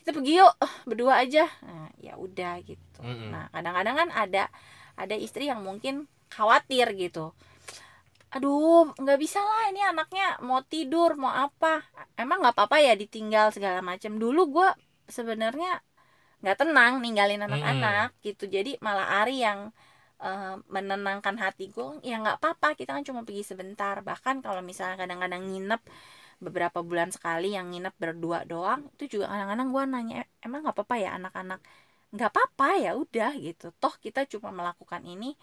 kita 0.03 0.11
pergi 0.11 0.43
yuk 0.43 0.55
eh, 0.59 0.75
berdua 0.83 1.23
aja. 1.23 1.47
Nah, 1.63 1.95
ya 2.03 2.19
udah 2.19 2.59
gitu. 2.67 3.01
Mm-mm. 3.01 3.31
nah 3.31 3.47
kadang-kadang 3.55 3.95
kan 3.95 4.09
ada 4.11 4.45
ada 4.99 5.15
istri 5.15 5.47
yang 5.47 5.63
mungkin 5.63 6.11
khawatir 6.35 6.91
gitu. 6.99 7.31
Aduh 8.35 8.91
nggak 8.99 9.19
bisa 9.23 9.39
lah 9.41 9.71
ini 9.71 9.81
anaknya 9.81 10.43
mau 10.43 10.61
tidur 10.67 11.15
mau 11.15 11.31
apa. 11.31 11.87
Emang 12.19 12.43
nggak 12.43 12.59
apa-apa 12.59 12.83
ya 12.83 12.99
ditinggal 12.99 13.55
segala 13.55 13.79
macam 13.79 14.19
dulu 14.19 14.51
gue 14.59 14.69
sebenarnya 15.07 15.81
nggak 16.43 16.59
tenang 16.59 16.99
ninggalin 16.99 17.47
anak-anak 17.47 18.11
gitu. 18.27 18.51
Jadi 18.51 18.77
malah 18.83 19.23
Ari 19.23 19.47
yang 19.47 19.71
eh, 20.27 20.55
menenangkan 20.75 21.37
hati 21.45 21.65
gue 21.75 21.85
ya 22.09 22.15
nggak 22.23 22.37
apa-apa 22.43 22.69
kita 22.79 22.91
kan 22.97 23.05
cuma 23.09 23.21
pergi 23.27 23.43
sebentar. 23.53 23.97
Bahkan 24.09 24.37
kalau 24.45 24.61
misalnya 24.71 24.97
kadang-kadang 25.03 25.43
nginep 25.49 25.81
beberapa 26.45 26.79
bulan 26.89 27.11
sekali 27.17 27.47
yang 27.57 27.67
nginep 27.73 27.95
berdua 28.03 28.39
doang 28.53 28.81
itu 28.95 29.19
juga 29.19 29.27
kadang-kadang 29.33 29.69
gue 29.75 29.85
nanya 29.93 30.15
"E- 30.23 30.31
emang 30.47 30.61
nggak 30.65 30.77
apa-apa 30.77 30.97
ya 31.05 31.11
anak-anak? 31.19 31.61
Nggak 32.15 32.31
apa-apa 32.33 32.69
ya 32.85 32.91
udah 33.03 33.31
gitu. 33.47 33.67
Toh 33.83 33.95
kita 34.05 34.21
cuma 34.33 34.51
melakukan 34.59 35.03
ini 35.13 35.35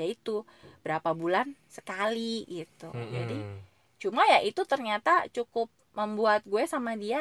yaitu 0.00 0.42
berapa 0.84 1.10
bulan 1.14 1.46
sekali 1.76 2.46
gitu. 2.50 2.90
Jadi 3.14 3.38
Mm-mm. 3.40 3.60
cuma 4.02 4.22
ya 4.32 4.38
itu 4.50 4.62
ternyata 4.72 5.26
cukup 5.36 5.68
membuat 5.98 6.40
gue 6.52 6.64
sama 6.74 6.92
dia 7.02 7.20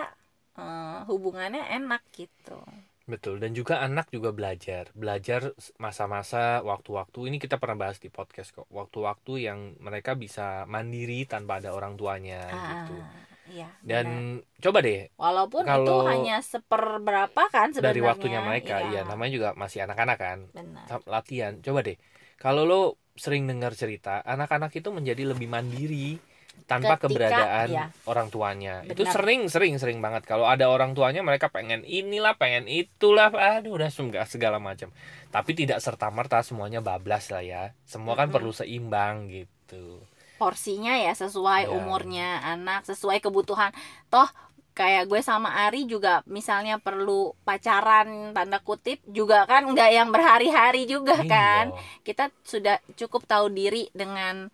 eh, 0.60 0.99
hubungannya 1.10 1.63
enak 1.78 2.02
gitu 2.17 2.58
Betul, 3.03 3.43
dan 3.43 3.51
juga 3.51 3.83
anak 3.83 4.07
juga 4.15 4.31
belajar. 4.31 4.87
Belajar 4.95 5.51
masa-masa 5.75 6.63
waktu-waktu 6.63 7.27
ini 7.27 7.35
kita 7.35 7.59
pernah 7.59 7.75
bahas 7.75 7.99
di 7.99 8.07
podcast 8.07 8.55
kok. 8.55 8.63
Waktu-waktu 8.71 9.43
yang 9.43 9.75
mereka 9.83 10.15
bisa 10.15 10.63
mandiri 10.71 11.27
tanpa 11.27 11.59
ada 11.59 11.75
orang 11.75 11.99
tuanya 11.99 12.47
gitu. 12.47 12.95
Ah, 12.95 13.11
iya 13.51 13.67
Dan 13.83 14.39
benar. 14.39 14.63
coba 14.63 14.79
deh 14.79 15.11
walaupun 15.19 15.67
itu 15.67 15.69
kalau 15.69 16.07
hanya 16.07 16.39
seperberapa 16.39 17.43
kan 17.51 17.75
sebenarnya 17.75 17.91
dari 17.91 18.01
waktunya 18.01 18.39
mereka, 18.39 18.75
Iya, 18.87 19.03
ya 19.03 19.09
namanya 19.11 19.31
juga 19.35 19.49
masih 19.59 19.83
anak-anak 19.83 20.17
kan. 20.17 20.39
benar 20.55 20.85
Latihan. 21.03 21.59
Coba 21.59 21.83
deh. 21.83 21.99
Kalau 22.39 22.63
lo 22.63 22.81
sering 23.19 23.43
dengar 23.45 23.75
cerita, 23.75 24.23
anak-anak 24.23 24.71
itu 24.73 24.89
menjadi 24.95 25.27
lebih 25.35 25.51
mandiri 25.51 26.17
tanpa 26.63 26.95
Ketika- 26.95 27.03
keberadaan 27.11 27.67
iya. 27.69 27.85
orang 28.07 28.27
tuanya. 28.27 28.81
Itu 28.87 29.03
Benar. 29.03 29.13
sering 29.13 29.41
sering 29.51 29.75
sering 29.75 29.99
banget. 29.99 30.23
Kalau 30.23 30.47
ada 30.47 30.67
orang 30.67 30.95
tuanya 30.95 31.19
mereka 31.19 31.47
pengen 31.47 31.83
inilah 31.83 32.33
pengen 32.33 32.65
itulah. 32.65 33.29
Aduh 33.29 33.75
udah 33.75 33.91
segala, 33.91 34.25
segala 34.25 34.57
macam. 34.57 34.87
Tapi 35.27 35.51
tidak 35.53 35.83
serta 35.83 36.07
merta 36.07 36.39
semuanya 36.39 36.79
bablas 36.79 37.27
lah 37.29 37.43
ya. 37.43 37.63
Semua 37.83 38.15
kan 38.15 38.31
perlu 38.31 38.49
seimbang 38.49 39.27
gitu. 39.27 39.99
Porsinya 40.39 40.95
ya 40.95 41.11
sesuai 41.11 41.67
Ya. 41.67 41.71
umurnya 41.71 42.39
anak 42.41 42.87
sesuai 42.87 43.19
kebutuhan. 43.19 43.75
Toh 44.07 44.27
kayak 44.73 45.05
gue 45.05 45.21
sama 45.21 45.69
Ari 45.69 45.85
juga 45.85 46.25
misalnya 46.25 46.81
perlu 46.81 47.37
pacaran 47.45 48.33
tanda 48.33 48.57
kutip 48.57 48.97
juga 49.05 49.45
kan 49.45 49.69
nggak 49.69 49.89
yang 49.93 50.09
berhari-hari 50.09 50.89
juga 50.89 51.19
Iya. 51.21 51.29
kan. 51.29 51.65
Kita 52.01 52.33
sudah 52.41 52.81
cukup 52.95 53.27
tahu 53.27 53.53
diri 53.53 53.91
dengan 53.93 54.49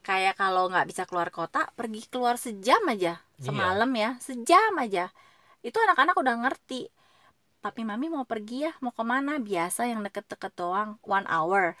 kayak 0.00 0.34
kalau 0.36 0.68
nggak 0.68 0.86
bisa 0.88 1.02
keluar 1.08 1.28
kota 1.30 1.68
pergi 1.74 2.06
keluar 2.08 2.36
sejam 2.36 2.80
aja 2.88 3.20
Iya. 3.40 3.44
semalam 3.46 3.90
ya 3.94 4.10
sejam 4.20 4.72
aja 4.76 5.08
itu 5.60 5.76
anak-anak 5.76 6.16
udah 6.16 6.34
ngerti 6.44 6.88
papi 7.60 7.84
mami 7.84 8.08
mau 8.08 8.24
pergi 8.24 8.68
ya 8.68 8.72
mau 8.80 8.92
ke 8.92 9.04
mana 9.04 9.36
biasa 9.36 9.84
yang 9.84 10.00
deket-deket 10.00 10.52
doang 10.56 10.96
one 11.04 11.28
hour 11.28 11.76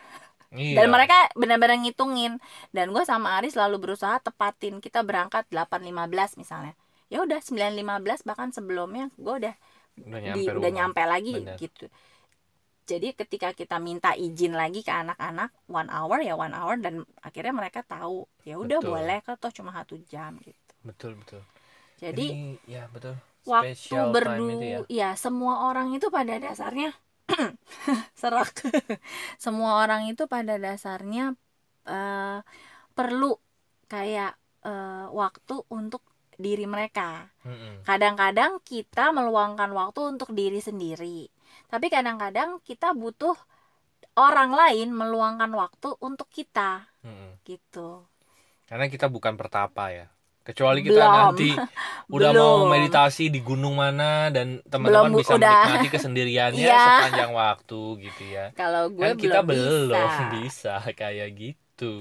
Iya. 0.50 0.82
dan 0.82 0.86
mereka 0.90 1.30
benar-benar 1.38 1.78
ngitungin 1.78 2.42
dan 2.72 2.90
gue 2.90 3.04
sama 3.06 3.38
Ari 3.38 3.54
selalu 3.54 3.76
berusaha 3.78 4.18
tepatin 4.18 4.82
kita 4.82 5.00
berangkat 5.06 5.46
8.15 5.48 6.36
misalnya 6.36 6.74
ya 7.06 7.22
udah 7.22 7.38
9.15 7.38 8.26
bahkan 8.26 8.50
sebelumnya 8.50 9.08
gue 9.14 9.34
udah 9.46 9.54
udah 10.00 10.18
di 10.18 10.26
nyampe 10.26 10.50
udah 10.50 10.70
rumah. 10.70 10.70
nyampe 10.74 11.02
lagi 11.06 11.34
Bener. 11.38 11.56
gitu 11.56 11.86
jadi 12.90 13.14
ketika 13.14 13.54
kita 13.54 13.78
minta 13.78 14.18
izin 14.18 14.58
lagi 14.58 14.82
ke 14.82 14.90
anak-anak 14.90 15.54
one 15.70 15.86
hour 15.86 16.18
ya 16.26 16.34
one 16.34 16.50
hour 16.50 16.74
dan 16.82 17.06
akhirnya 17.22 17.54
mereka 17.54 17.86
tahu 17.86 18.26
ya 18.42 18.58
udah 18.58 18.82
boleh 18.82 19.22
kan 19.22 19.38
toh 19.38 19.54
cuma 19.54 19.70
satu 19.70 19.94
jam 20.10 20.34
gitu. 20.42 20.58
Betul 20.82 21.14
betul. 21.22 21.46
Jadi 22.02 22.26
Ini, 22.34 22.58
ya 22.66 22.90
betul. 22.90 23.14
waktu 23.46 23.78
Special 23.78 24.10
berdua 24.10 24.58
ya. 24.58 24.78
ya 24.90 25.10
semua 25.14 25.70
orang 25.70 25.94
itu 25.94 26.10
pada 26.10 26.34
dasarnya 26.42 26.90
serak 28.20 28.50
semua 29.44 29.86
orang 29.86 30.10
itu 30.10 30.26
pada 30.26 30.58
dasarnya 30.58 31.38
eh, 31.86 32.38
perlu 32.90 33.38
kayak 33.86 34.34
eh, 34.66 35.06
waktu 35.14 35.56
untuk 35.70 36.02
diri 36.40 36.64
mereka. 36.64 37.28
Kadang-kadang 37.84 38.64
kita 38.64 39.12
meluangkan 39.12 39.68
waktu 39.76 40.16
untuk 40.16 40.32
diri 40.32 40.56
sendiri 40.56 41.28
tapi 41.68 41.86
kadang-kadang 41.88 42.58
kita 42.62 42.92
butuh 42.92 43.34
orang 44.18 44.50
lain 44.52 44.90
meluangkan 44.92 45.50
waktu 45.54 45.94
untuk 46.02 46.28
kita 46.28 46.86
Mm-mm. 47.02 47.38
gitu 47.46 48.04
karena 48.68 48.86
kita 48.86 49.06
bukan 49.10 49.34
pertapa 49.34 49.90
ya 49.90 50.06
kecuali 50.40 50.80
kita 50.82 50.98
Belum. 50.98 51.14
nanti 51.14 51.50
udah 52.16 52.30
mau 52.34 52.54
Belum. 52.64 52.70
meditasi 52.72 53.30
di 53.30 53.40
gunung 53.40 53.78
mana 53.78 54.32
dan 54.34 54.58
teman-teman 54.66 55.14
bisa 55.14 55.36
udah. 55.36 55.52
menikmati 55.68 55.88
kesendiriannya 55.90 56.64
Iya. 56.70 56.80
sepanjang 56.80 57.32
waktu 57.32 57.80
gitu 58.02 58.22
ya 58.28 58.44
kalau 58.56 58.90
gue 58.90 59.04
kan 59.04 59.14
kita 59.14 59.40
belum 59.44 59.90
bisa. 59.94 60.26
bisa 60.42 60.74
kayak 60.92 61.28
gitu 61.38 61.92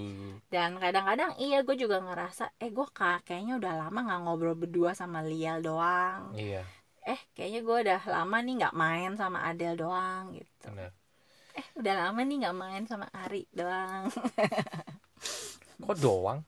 dan 0.50 0.76
kadang-kadang 0.76 1.36
iya 1.40 1.62
gue 1.64 1.76
juga 1.78 2.02
ngerasa 2.04 2.52
eh 2.58 2.68
gue 2.68 2.88
ka- 2.92 3.22
kayaknya 3.24 3.60
udah 3.62 3.74
lama 3.86 4.00
nggak 4.08 4.20
ngobrol 4.26 4.56
berdua 4.58 4.92
sama 4.92 5.24
Lial 5.24 5.62
doang 5.62 6.34
iya 6.36 6.64
eh 7.10 7.20
kayaknya 7.34 7.60
gue 7.66 7.78
udah 7.90 8.02
lama 8.06 8.38
nih 8.46 8.54
nggak 8.62 8.76
main 8.78 9.12
sama 9.18 9.42
Adel 9.50 9.74
doang 9.74 10.38
gitu. 10.38 10.70
Benar 10.70 10.94
eh 11.60 11.66
udah 11.76 11.94
lama 12.08 12.20
nih 12.24 12.36
nggak 12.46 12.58
main 12.58 12.84
sama 12.88 13.08
Ari 13.12 13.44
doang. 13.52 14.08
Kok 15.84 15.98
doang? 16.00 16.40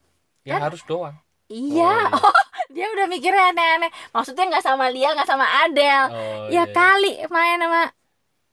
Ya 0.47 0.58
Kan- 0.58 0.71
harus 0.71 0.82
doang. 0.88 1.15
Iya 1.52 2.08
oh, 2.15 2.32
oh, 2.32 2.39
dia 2.71 2.88
udah 2.95 3.12
mikirnya 3.12 3.52
aneh-aneh. 3.52 3.91
Maksudnya 4.15 4.47
nggak 4.47 4.63
sama 4.63 4.88
Lial 4.88 5.12
nggak 5.19 5.28
sama 5.28 5.43
Adel 5.67 6.06
Oh, 6.08 6.47
ya 6.47 6.63
iya, 6.63 6.71
kali 6.71 7.12
main 7.28 7.60
sama 7.60 7.84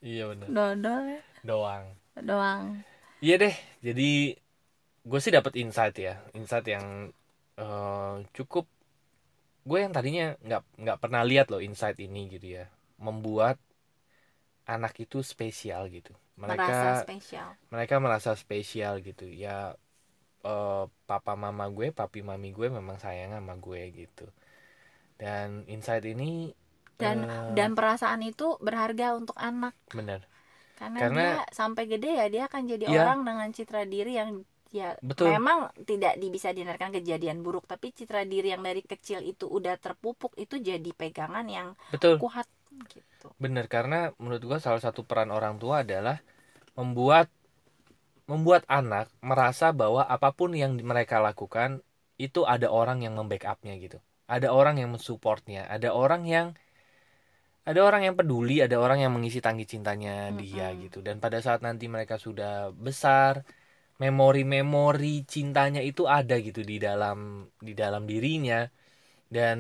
iya 0.03 0.25
benar 0.27 0.47
Dodol. 0.51 1.03
Ya, 1.07 1.21
doang. 1.47 1.85
Doang. 2.18 2.64
Iya 3.23 3.35
deh, 3.38 3.55
jadi 3.83 4.11
gue 5.07 5.18
sih 5.23 5.31
dapat 5.31 5.55
insight 5.59 5.94
ya, 5.94 6.18
insight 6.35 6.66
yang 6.66 7.14
eh, 7.55 8.14
cukup. 8.35 8.66
Gue 9.68 9.78
yang 9.85 9.92
tadinya 9.96 10.26
nggak 10.46 10.62
nggak 10.83 10.98
pernah 11.02 11.22
lihat 11.31 11.46
loh 11.52 11.61
insight 11.68 11.98
ini 12.07 12.22
gitu 12.35 12.46
ya, 12.59 12.64
membuat 13.07 13.57
anak 14.68 14.94
itu 15.04 15.18
spesial 15.33 15.88
gitu. 15.96 16.12
merasa 16.38 17.02
Mereka 17.02 17.04
spesial 17.04 17.48
mereka 17.74 17.94
merasa 18.04 18.31
spesial 18.38 18.92
gitu 19.09 19.26
ya. 19.28 19.74
eh, 20.46 20.85
papa 21.11 21.35
mama 21.35 21.66
gue, 21.76 21.90
papi 21.90 22.20
mami 22.22 22.54
gue 22.54 22.68
memang 22.70 22.96
sayang 23.04 23.35
sama 23.37 23.54
gue 23.59 23.83
gitu. 23.90 24.26
Dan 25.18 25.66
insight 25.66 26.07
ini 26.07 26.54
dan 26.98 27.26
eh, 27.26 27.52
dan 27.59 27.70
perasaan 27.78 28.22
itu 28.22 28.59
berharga 28.62 29.14
untuk 29.18 29.35
anak 29.38 29.74
benar 29.94 30.20
karena, 30.78 30.98
Karena- 31.02 31.22
dia 31.26 31.38
sampai 31.50 31.85
gede 31.90 32.11
ya 32.22 32.26
dia 32.31 32.42
akan 32.46 32.62
jadi 32.70 32.85
Iya. 32.87 33.02
orang 33.02 33.20
dengan 33.26 33.48
citra 33.50 33.83
diri 33.87 34.14
yang 34.14 34.31
ya 34.72 34.96
Betul. 35.00 35.33
memang 35.35 35.59
tidak 35.88 36.20
bisa 36.20 36.52
dihindarkan 36.54 36.92
kejadian 37.00 37.40
buruk 37.44 37.64
tapi 37.64 37.92
citra 37.96 38.22
diri 38.28 38.52
yang 38.54 38.62
dari 38.64 38.83
kecil 38.85 39.20
itu 39.24 39.44
udah 39.48 39.74
terpupuk 39.81 40.33
itu 40.37 40.61
jadi 40.61 40.90
pegangan 40.92 41.46
yang 41.48 41.68
betul. 41.92 42.18
kuat 42.20 42.46
gitu 42.92 43.28
Bener 43.42 43.66
karena 43.74 43.98
menurut 44.22 44.42
gua 44.48 44.59
salah 44.66 44.83
satu 44.83 45.00
peran 45.09 45.31
orang 45.35 45.54
tua 45.62 45.83
adalah 45.87 46.16
membuat 46.78 47.26
membuat 48.31 48.62
anak 48.68 49.07
merasa 49.31 49.66
bahwa 49.81 50.02
apa 50.14 50.31
pun 50.38 50.50
yang 50.62 50.72
mereka 50.90 51.16
lakukan 51.28 51.70
itu 52.26 52.40
ada 52.54 52.68
orang 52.81 52.98
yang 53.04 53.14
membackupnya 53.18 53.74
gitu. 53.85 53.98
Ada 54.35 54.48
orang 54.61 54.76
yang 54.81 54.90
mensupportnya, 54.94 55.62
ada 55.74 55.88
orang 56.02 56.22
yang 56.35 56.46
ada 57.68 57.81
orang 57.88 58.02
yang 58.09 58.16
peduli, 58.18 58.64
ada 58.66 58.76
orang 58.85 58.98
yang 59.04 59.12
mengisi 59.16 59.38
tangki 59.44 59.64
cintanya 59.72 60.33
dia 60.40 60.66
Mm-mm. 60.66 60.83
gitu. 60.83 60.98
Dan 61.07 61.16
pada 61.24 61.38
saat 61.44 61.61
nanti 61.66 61.85
mereka 61.94 62.16
sudah 62.26 62.72
besar, 62.87 63.35
memori-memori 64.02 65.14
cintanya 65.32 65.80
itu 65.90 66.02
ada 66.18 66.34
gitu 66.46 66.61
di 66.70 66.76
dalam 66.87 67.18
di 67.68 67.72
dalam 67.82 68.02
dirinya. 68.11 68.56
Dan 69.37 69.58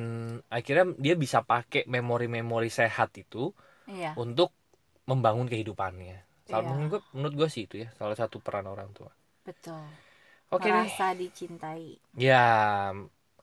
akhirnya 0.56 0.84
dia 1.04 1.14
bisa 1.24 1.38
pakai 1.52 1.82
memori-memori 1.94 2.70
sehat 2.80 3.10
itu 3.22 3.38
iya 3.86 4.18
untuk 4.22 4.50
membangun 5.10 5.48
kehidupannya. 5.52 6.16
Salah 6.48 6.64
Iya. 6.64 6.68
menurut 6.68 6.88
gue, 6.94 7.02
menurut 7.16 7.34
gue 7.40 7.48
sih 7.54 7.64
itu 7.68 7.76
ya 7.84 7.88
salah 8.00 8.16
satu 8.20 8.36
peran 8.46 8.66
orang 8.74 8.90
tua. 8.96 9.10
betul 9.46 9.86
Oke 10.56 10.68
deh. 10.76 10.90
merasa 10.90 11.06
dicintai 11.20 11.88
Ya, 12.14 12.92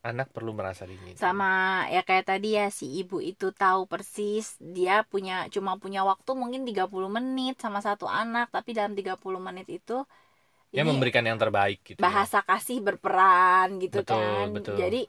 anak 0.09 0.27
perlu 0.35 0.51
merasa 0.59 0.83
dicintai. 0.91 1.19
sama 1.21 1.45
ya 1.93 1.99
kayak 2.07 2.25
tadi 2.29 2.47
ya 2.59 2.63
si 2.79 2.85
ibu 2.99 3.15
itu 3.29 3.45
tahu 3.61 3.81
persis 3.91 4.45
dia 4.75 4.93
punya 5.11 5.33
cuma 5.55 5.71
punya 5.83 5.99
waktu 6.09 6.31
mungkin 6.41 6.61
30 6.67 7.09
menit 7.17 7.53
sama 7.63 7.79
satu 7.87 8.05
anak 8.19 8.45
tapi 8.55 8.69
dalam 8.77 8.93
30 8.99 9.39
menit 9.47 9.67
itu 9.77 9.93
Ya 10.75 10.83
ini 10.83 10.89
memberikan 10.91 11.23
yang 11.23 11.39
terbaik 11.39 11.79
gitu. 11.81 11.97
ya. 11.97 12.03
bahasa 12.03 12.43
kasih 12.43 12.83
berperan 12.83 13.79
gitu 13.79 14.03
Betul, 14.03 14.19
kan 14.19 14.45
betul. 14.51 14.75
jadi 14.75 15.01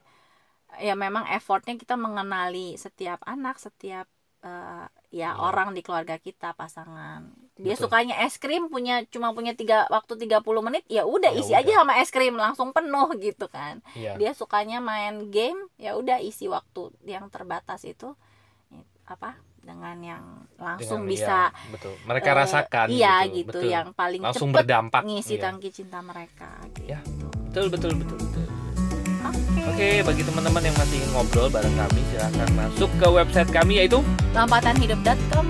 ya 0.78 0.94
memang 0.94 1.26
effortnya 1.28 1.74
kita 1.74 1.96
mengenali 1.96 2.76
setiap 2.76 3.18
anak 3.24 3.58
setiap 3.58 4.06
eh, 4.44 4.86
ya 5.10 5.32
Iya. 5.32 5.40
orang 5.40 5.72
di 5.72 5.80
keluarga 5.80 6.20
kita 6.20 6.52
pasangan 6.52 7.32
dia 7.56 7.72
Betul. 7.72 7.88
sukanya 7.88 8.20
es 8.22 8.36
krim 8.36 8.68
punya 8.68 9.00
cuma 9.08 9.32
punya 9.32 9.56
tiga 9.56 9.88
waktu 9.88 10.14
30 10.20 10.60
menit 10.60 10.84
ya 10.86 11.08
udah 11.08 11.32
Ya 11.32 11.40
isi 11.40 11.52
udah. 11.56 11.60
aja 11.64 11.72
sama 11.80 11.92
es 11.98 12.10
krim 12.12 12.36
langsung 12.36 12.70
penuh 12.76 13.08
gitu 13.18 13.48
kan 13.48 13.80
Iya. 13.96 14.14
dia 14.20 14.30
sukanya 14.36 14.78
main 14.78 15.32
game 15.32 15.56
ya 15.80 15.96
udah 15.96 16.20
isi 16.20 16.46
waktu 16.46 16.92
yang 17.08 17.26
terbatas 17.32 17.82
itu 17.88 18.12
apa 19.06 19.38
dengan 19.66 19.96
yang 19.98 20.22
langsung 20.56 21.02
Dengan- 21.02 21.10
bisa 21.10 21.38
iya, 21.50 21.68
betul. 21.68 21.94
Mereka 22.02 22.30
eh, 22.30 22.36
rasakan 22.38 22.86
iya 22.88 23.14
gitu. 23.22 23.34
gitu, 23.36 23.48
betul. 23.52 23.68
yang 23.68 23.88
paling 23.92 24.20
langsung 24.22 24.48
cepet 24.48 24.58
berdampak. 24.62 25.02
ngisi 25.04 25.34
Iya. 25.34 25.42
tangki 25.42 25.68
cinta 25.68 25.98
mereka 26.00 26.48
gitu. 26.70 26.86
Ya. 26.86 26.98
Betul, 27.46 27.66
betul, 27.68 27.92
betul, 27.94 28.16
betul. 28.16 28.44
Oke. 29.26 29.60
Oke, 29.66 29.88
bagi 30.00 30.22
teman-teman 30.22 30.62
yang 30.62 30.76
masih 30.76 30.96
ingin 30.96 31.10
ngobrol 31.10 31.48
bareng 31.48 31.74
kami, 31.74 32.00
silahkan 32.06 32.50
masuk 32.54 32.90
ke 32.94 33.06
website 33.10 33.50
kami 33.50 33.72
yaitu 33.76 33.98
Lompatanhidup.com 34.32 35.46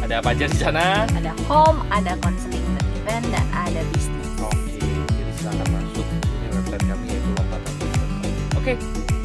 ada 0.00 0.18
apa 0.18 0.34
aja 0.34 0.44
di 0.44 0.58
sana. 0.58 1.06
ada 1.08 1.30
home, 1.46 1.78
ada 1.88 2.18
counseling 2.18 2.64
dan 2.74 2.84
event 2.92 3.26
dan 3.30 3.46
ada 3.54 3.80
bisnis. 3.88 4.28
Oke, 4.36 4.58
jadi 4.74 5.32
silahkan 5.32 5.68
masuk 5.70 6.06
di 6.10 6.18
website 6.50 6.84
kami 6.84 7.04
yaitu 7.08 7.30
lompatan.com. 7.30 8.08
Oke, 8.56 8.72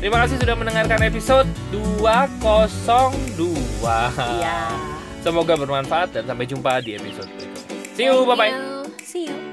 terima 0.06 0.22
kasih 0.22 0.38
sudah 0.38 0.54
mendengarkan 0.54 1.02
episode 1.02 1.50
202. 1.74 3.10
Iya. 4.38 4.70
Semoga 5.26 5.58
bermanfaat 5.58 6.14
dan 6.14 6.30
sampai 6.30 6.46
jumpa 6.46 6.78
di 6.86 6.94
episode 6.94 7.26
berikutnya. 7.34 7.74
See 7.98 8.06
you, 8.06 8.22
bye 8.30 8.38
bye. 8.38 8.54
See 9.02 9.26
you. 9.26 9.45